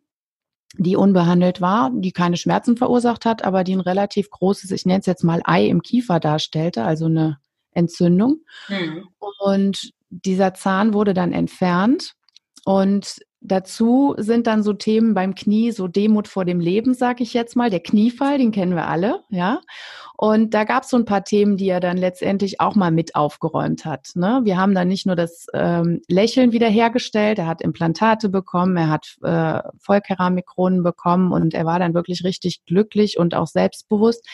die 0.79 0.97
unbehandelt 0.97 1.61
war, 1.61 1.91
die 1.95 2.13
keine 2.13 2.37
Schmerzen 2.37 2.77
verursacht 2.77 3.27
hat, 3.27 3.45
aber 3.45 3.65
die 3.65 3.77
ein 3.77 3.81
relativ 3.81 4.31
großes, 4.31 4.71
ich 4.71 4.87
nenne 4.87 5.01
es 5.01 5.07
jetzt 5.07 5.25
mal 5.25 5.43
Ei 5.45 5.67
im 5.67 5.83
Kiefer 5.83 6.21
darstellte, 6.21 6.85
also 6.85 7.07
eine 7.07 7.39
Entzündung. 7.73 8.41
Mhm. 8.69 9.09
Und 9.39 9.93
dieser 10.09 10.55
Zahn 10.55 10.95
wurde 10.95 11.15
dann 11.15 11.33
entfernt 11.33 12.15
und 12.65 13.17
Dazu 13.45 14.15
sind 14.19 14.47
dann 14.47 14.63
so 14.63 14.73
Themen 14.73 15.15
beim 15.15 15.35
Knie, 15.35 15.73
so 15.73 15.89
Demut 15.89 16.29
vor 16.29 16.45
dem 16.45 16.61
Leben, 16.61 16.95
sag 16.95 17.21
ich 17.21 17.35
jetzt 17.35 17.57
mal. 17.57 17.71
Der 17.71 17.81
Kniefall, 17.81 18.39
den 18.39 18.53
kennen 18.53 18.77
wir 18.77 18.87
alle, 18.87 19.25
ja. 19.31 19.61
Und 20.17 20.55
da 20.55 20.63
gab 20.63 20.85
es 20.85 20.91
so 20.91 20.97
ein 20.97 21.05
paar 21.05 21.25
Themen, 21.25 21.57
die 21.57 21.69
er 21.69 21.81
dann 21.81 21.97
letztendlich 21.97 22.61
auch 22.61 22.77
mal 22.77 22.93
mit 22.93 23.17
aufgeräumt 23.17 23.85
hat. 23.85 24.11
Ne? 24.15 24.43
Wir 24.45 24.57
haben 24.57 24.77
dann 24.77 24.87
nicht 24.87 25.07
nur 25.07 25.17
das 25.17 25.47
ähm, 25.55 26.03
Lächeln 26.07 26.53
wiederhergestellt, 26.53 27.41
er 27.41 27.49
hat 27.49 27.63
Implantate 27.63 28.29
bekommen, 28.29 28.77
er 28.77 28.89
hat 28.89 29.17
äh, 29.23 29.61
Vollkeramikkronen 29.81 30.85
bekommen 30.85 31.33
und 31.33 31.55
er 31.55 31.65
war 31.65 31.81
dann 31.81 31.95
wirklich 31.95 32.23
richtig 32.23 32.65
glücklich 32.65 33.19
und 33.19 33.35
auch 33.35 33.49
selbstbewusst. 33.49 34.25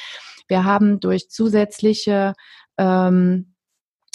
Wir 0.49 0.65
haben 0.65 1.01
durch 1.01 1.31
zusätzliche 1.31 2.35
ähm, 2.77 3.55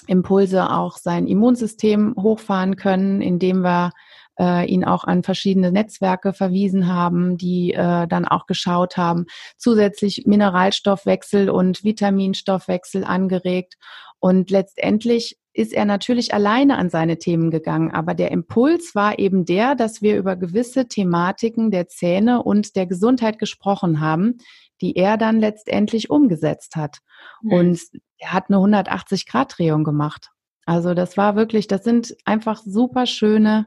Impulse 0.07 0.69
auch 0.69 0.97
sein 0.97 1.27
Immunsystem 1.27 2.15
hochfahren 2.17 2.75
können, 2.75 3.21
indem 3.21 3.61
wir 3.61 3.91
äh, 4.39 4.65
ihn 4.65 4.83
auch 4.83 5.03
an 5.03 5.23
verschiedene 5.23 5.71
Netzwerke 5.71 6.33
verwiesen 6.33 6.87
haben, 6.87 7.37
die 7.37 7.73
äh, 7.73 8.07
dann 8.07 8.25
auch 8.25 8.45
geschaut 8.45 8.97
haben, 8.97 9.25
zusätzlich 9.57 10.23
Mineralstoffwechsel 10.25 11.49
und 11.49 11.83
Vitaminstoffwechsel 11.83 13.03
angeregt. 13.03 13.75
Und 14.19 14.49
letztendlich 14.49 15.37
ist 15.53 15.73
er 15.73 15.85
natürlich 15.85 16.33
alleine 16.33 16.77
an 16.77 16.89
seine 16.89 17.19
Themen 17.19 17.51
gegangen. 17.51 17.91
Aber 17.91 18.15
der 18.15 18.31
Impuls 18.31 18.95
war 18.95 19.19
eben 19.19 19.45
der, 19.45 19.75
dass 19.75 20.01
wir 20.01 20.17
über 20.17 20.35
gewisse 20.35 20.87
Thematiken 20.87 21.69
der 21.69 21.87
Zähne 21.87 22.41
und 22.41 22.75
der 22.75 22.87
Gesundheit 22.87 23.37
gesprochen 23.37 23.99
haben, 23.99 24.39
die 24.83 24.97
er 24.97 25.15
dann 25.15 25.39
letztendlich 25.39 26.09
umgesetzt 26.09 26.75
hat. 26.75 26.97
Mhm. 27.41 27.53
Und 27.53 27.79
er 28.17 28.33
hat 28.33 28.49
eine 28.49 28.57
180-Grad-Drehung 28.57 29.85
gemacht. 29.85 30.29
Also 30.65 30.93
das 30.93 31.15
war 31.15 31.37
wirklich, 31.37 31.67
das 31.67 31.85
sind 31.85 32.15
einfach 32.25 32.61
super 32.65 33.05
schöne 33.05 33.65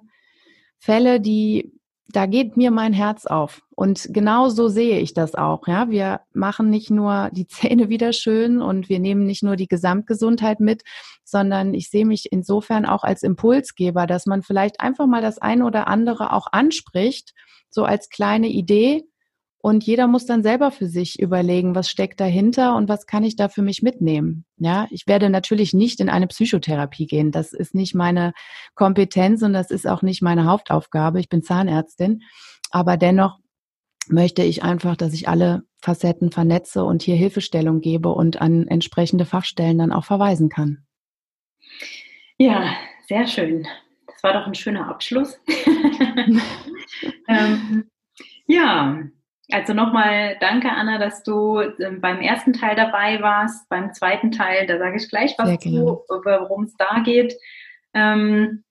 Fälle, 0.79 1.19
die, 1.19 1.73
da 2.09 2.27
geht 2.27 2.59
mir 2.59 2.71
mein 2.71 2.93
Herz 2.93 3.25
auf. 3.25 3.63
Und 3.75 4.09
genau 4.11 4.51
so 4.51 4.69
sehe 4.69 4.99
ich 4.99 5.15
das 5.15 5.35
auch. 5.35 5.67
Ja, 5.67 5.89
wir 5.89 6.21
machen 6.35 6.69
nicht 6.69 6.91
nur 6.91 7.31
die 7.33 7.47
Zähne 7.49 7.89
wieder 7.89 8.13
schön 8.13 8.61
und 8.61 8.91
wir 8.91 8.99
nehmen 8.99 9.25
nicht 9.25 9.43
nur 9.43 9.57
die 9.57 9.69
Gesamtgesundheit 9.69 10.61
mit, 10.61 10.83
sondern 11.25 11.73
ich 11.73 11.89
sehe 11.89 12.05
mich 12.05 12.31
insofern 12.31 12.85
auch 12.85 13.05
als 13.05 13.23
Impulsgeber, 13.23 14.07
dass 14.07 14.27
man 14.27 14.43
vielleicht 14.43 14.81
einfach 14.81 15.07
mal 15.07 15.23
das 15.23 15.39
eine 15.39 15.65
oder 15.65 15.89
andere 15.89 16.35
auch 16.35 16.49
anspricht, 16.53 17.33
so 17.71 17.85
als 17.85 18.11
kleine 18.11 18.49
Idee, 18.49 19.05
und 19.59 19.85
jeder 19.85 20.07
muss 20.07 20.27
dann 20.27 20.43
selber 20.43 20.71
für 20.71 20.87
sich 20.87 21.19
überlegen, 21.19 21.75
was 21.75 21.91
steckt 21.91 22.21
dahinter 22.21 22.77
und 22.77 22.89
was 22.89 23.07
kann 23.07 23.25
ich 23.25 23.37
da 23.37 23.49
für 23.49 23.63
mich 23.63 23.83
mitnehmen. 23.83 24.45
Ja, 24.59 24.87
ich 24.91 25.07
werde 25.07 25.29
natürlich 25.29 25.75
nicht 25.75 26.01
in 26.01 26.09
eine 26.09 26.29
Psychotherapie 26.29 27.07
gehen. 27.07 27.33
Das 27.33 27.53
ist 27.53 27.75
nicht 27.75 27.95
meine 27.95 28.33
Kompetenz 28.75 29.43
und 29.43 29.53
das 29.53 29.71
ist 29.71 29.87
auch 29.89 30.03
nicht 30.03 30.23
meine 30.23 30.45
Hauptaufgabe. 30.45 31.19
Ich 31.21 31.29
bin 31.29 31.43
Zahnärztin. 31.43 32.23
Aber 32.71 32.97
dennoch 32.97 33.39
möchte 34.09 34.43
ich 34.43 34.63
einfach, 34.63 34.97
dass 34.97 35.13
ich 35.13 35.29
alle 35.29 35.63
Facetten 35.81 36.31
vernetze 36.31 36.85
und 36.85 37.03
hier 37.03 37.17
Hilfestellung 37.17 37.81
gebe 37.81 38.11
und 38.11 38.41
an 38.41 38.69
entsprechende 38.69 39.25
Fachstellen 39.25 39.79
dann 39.79 39.93
auch 39.93 40.05
verweisen 40.05 40.49
kann. 40.49 40.87
Ja, 42.39 42.73
sehr 43.09 43.27
schön. 43.27 43.67
Das 44.07 44.23
war 44.23 44.33
doch 44.33 44.47
ein 44.47 44.55
schöner 44.55 44.89
Abschluss. 44.89 45.41
ähm, 47.29 47.91
ja, 48.47 48.99
also 49.53 49.75
nochmal 49.75 50.37
danke, 50.41 50.71
Anna, 50.71 50.99
dass 50.99 51.23
du 51.23 51.61
ähm, 51.61 52.01
beim 52.01 52.21
ersten 52.21 52.53
Teil 52.53 52.75
dabei 52.75 53.23
warst. 53.23 53.69
Beim 53.69 53.93
zweiten 53.93 54.33
Teil, 54.33 54.67
da 54.67 54.79
sage 54.79 54.97
ich 54.97 55.09
gleich 55.09 55.35
was 55.39 55.59
zu, 55.61 56.03
worum 56.09 56.65
es 56.65 56.75
da 56.77 57.01
geht. 57.05 57.35
Ähm, 57.95 58.65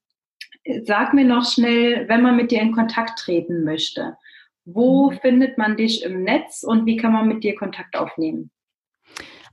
sag 0.83 1.13
mir 1.13 1.25
noch 1.25 1.49
schnell, 1.49 2.09
wenn 2.09 2.21
man 2.21 2.35
mit 2.35 2.51
dir 2.51 2.61
in 2.61 2.73
Kontakt 2.73 3.19
treten 3.19 3.63
möchte, 3.63 4.17
wo 4.65 5.11
mhm. 5.11 5.19
findet 5.19 5.57
man 5.57 5.77
dich 5.77 6.03
im 6.03 6.23
Netz 6.23 6.63
und 6.63 6.85
wie 6.85 6.97
kann 6.97 7.13
man 7.13 7.27
mit 7.27 7.43
dir 7.43 7.55
Kontakt 7.55 7.95
aufnehmen? 7.95 8.51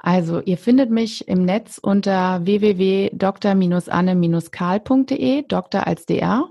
Also, 0.04 0.40
ihr 0.40 0.58
findet 0.58 0.90
mich 0.90 1.28
im 1.28 1.44
Netz 1.44 1.78
unter 1.78 2.44
www.dr-anne-karl.de, 2.44 5.42
Doktor 5.46 5.87
als 5.87 6.06
DR. 6.06 6.48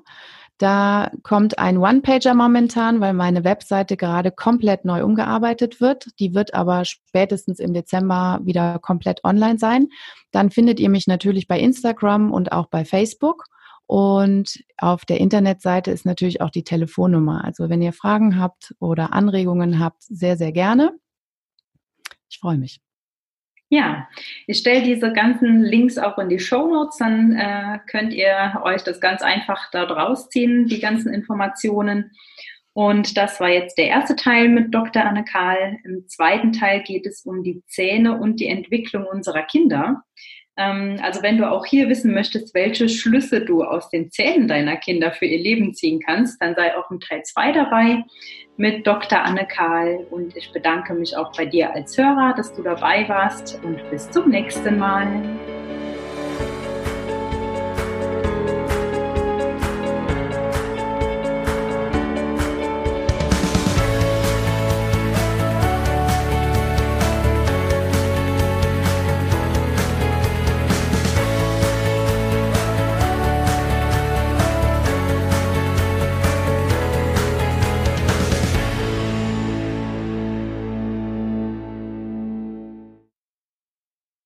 Da 0.62 1.10
kommt 1.24 1.58
ein 1.58 1.80
One-Pager 1.80 2.36
momentan, 2.36 3.02
weil 3.02 3.14
meine 3.14 3.44
Webseite 3.44 3.98
gerade 3.98 4.30
komplett 4.30 4.86
neu 4.86 5.04
umgearbeitet 5.04 5.82
wird. 5.82 6.06
Die 6.20 6.36
wird 6.36 6.54
aber 6.54 6.86
spätestens 6.86 7.58
im 7.58 7.74
Dezember 7.74 8.40
wieder 8.44 8.78
komplett 8.78 9.24
online 9.24 9.58
sein. 9.58 9.88
Dann 10.30 10.52
findet 10.52 10.80
ihr 10.80 10.90
mich 10.90 11.08
natürlich 11.08 11.48
bei 11.48 11.60
Instagram 11.60 12.32
und 12.32 12.52
auch 12.52 12.68
bei 12.68 12.86
Facebook. 12.86 13.46
Und 13.88 14.64
auf 14.78 15.04
der 15.04 15.20
Internetseite 15.20 15.90
ist 15.90 16.06
natürlich 16.06 16.42
auch 16.42 16.52
die 16.52 16.64
Telefonnummer. 16.64 17.44
Also 17.44 17.70
wenn 17.70 17.82
ihr 17.82 17.92
Fragen 17.92 18.40
habt 18.40 18.76
oder 18.80 19.14
Anregungen 19.14 19.80
habt, 19.80 20.04
sehr, 20.04 20.38
sehr 20.38 20.52
gerne. 20.52 20.92
Ich 22.30 22.38
freue 22.38 22.60
mich. 22.60 22.82
Ja, 23.74 24.10
ich 24.48 24.58
stelle 24.58 24.84
diese 24.84 25.14
ganzen 25.14 25.62
Links 25.62 25.98
auch 25.98 26.18
in 26.18 26.28
die 26.28 26.40
Show 26.40 26.68
Notes, 26.68 26.98
dann 26.98 27.32
äh, 27.32 27.80
könnt 27.90 28.14
ihr 28.14 28.60
euch 28.66 28.84
das 28.84 29.00
ganz 29.00 29.22
einfach 29.22 29.72
da 29.72 29.86
draus 29.86 30.28
ziehen, 30.28 30.68
die 30.68 30.82
ganzen 30.82 31.14
Informationen. 31.14 32.12
Und 32.74 33.16
das 33.16 33.40
war 33.40 33.48
jetzt 33.48 33.78
der 33.78 33.88
erste 33.88 34.18
Teil 34.18 34.50
mit 34.50 34.76
Dr. 34.76 35.06
Anne 35.06 35.24
Karl. 35.24 35.78
Im 35.86 36.06
zweiten 36.10 36.52
Teil 36.52 36.84
geht 36.84 37.06
es 37.06 37.22
um 37.24 37.44
die 37.44 37.64
Zähne 37.66 38.20
und 38.20 38.42
die 38.42 38.48
Entwicklung 38.48 39.06
unserer 39.06 39.44
Kinder. 39.44 40.04
Ähm, 40.62 41.00
also 41.02 41.22
wenn 41.24 41.38
du 41.38 41.50
auch 41.50 41.66
hier 41.66 41.90
wissen 41.90 42.14
möchtest, 42.14 42.54
welche 42.54 42.90
Schlüsse 42.90 43.42
du 43.42 43.64
aus 43.64 43.90
den 43.90 44.12
Zähnen 44.12 44.48
deiner 44.48 44.78
Kinder 44.78 45.12
für 45.12 45.26
ihr 45.26 45.40
Leben 45.40 45.74
ziehen 45.74 46.00
kannst, 46.06 46.42
dann 46.42 46.56
sei 46.56 46.78
auch 46.78 46.92
im 46.92 47.00
Teil 47.00 47.24
2 47.24 47.52
dabei 47.52 48.04
mit 48.58 48.86
Dr. 48.86 49.24
Anne 49.24 49.48
Karl. 49.48 50.06
Und 50.12 50.36
ich 50.36 50.52
bedanke 50.52 50.94
mich 50.94 51.16
auch 51.16 51.32
bei 51.36 51.46
dir 51.46 51.74
als 51.74 51.98
Hörer, 51.98 52.34
dass 52.36 52.54
du 52.54 52.62
dabei 52.62 53.08
warst 53.10 53.60
und 53.64 53.80
bis 53.90 54.10
zum 54.12 54.30
nächsten 54.30 54.78
Mal. 54.78 55.61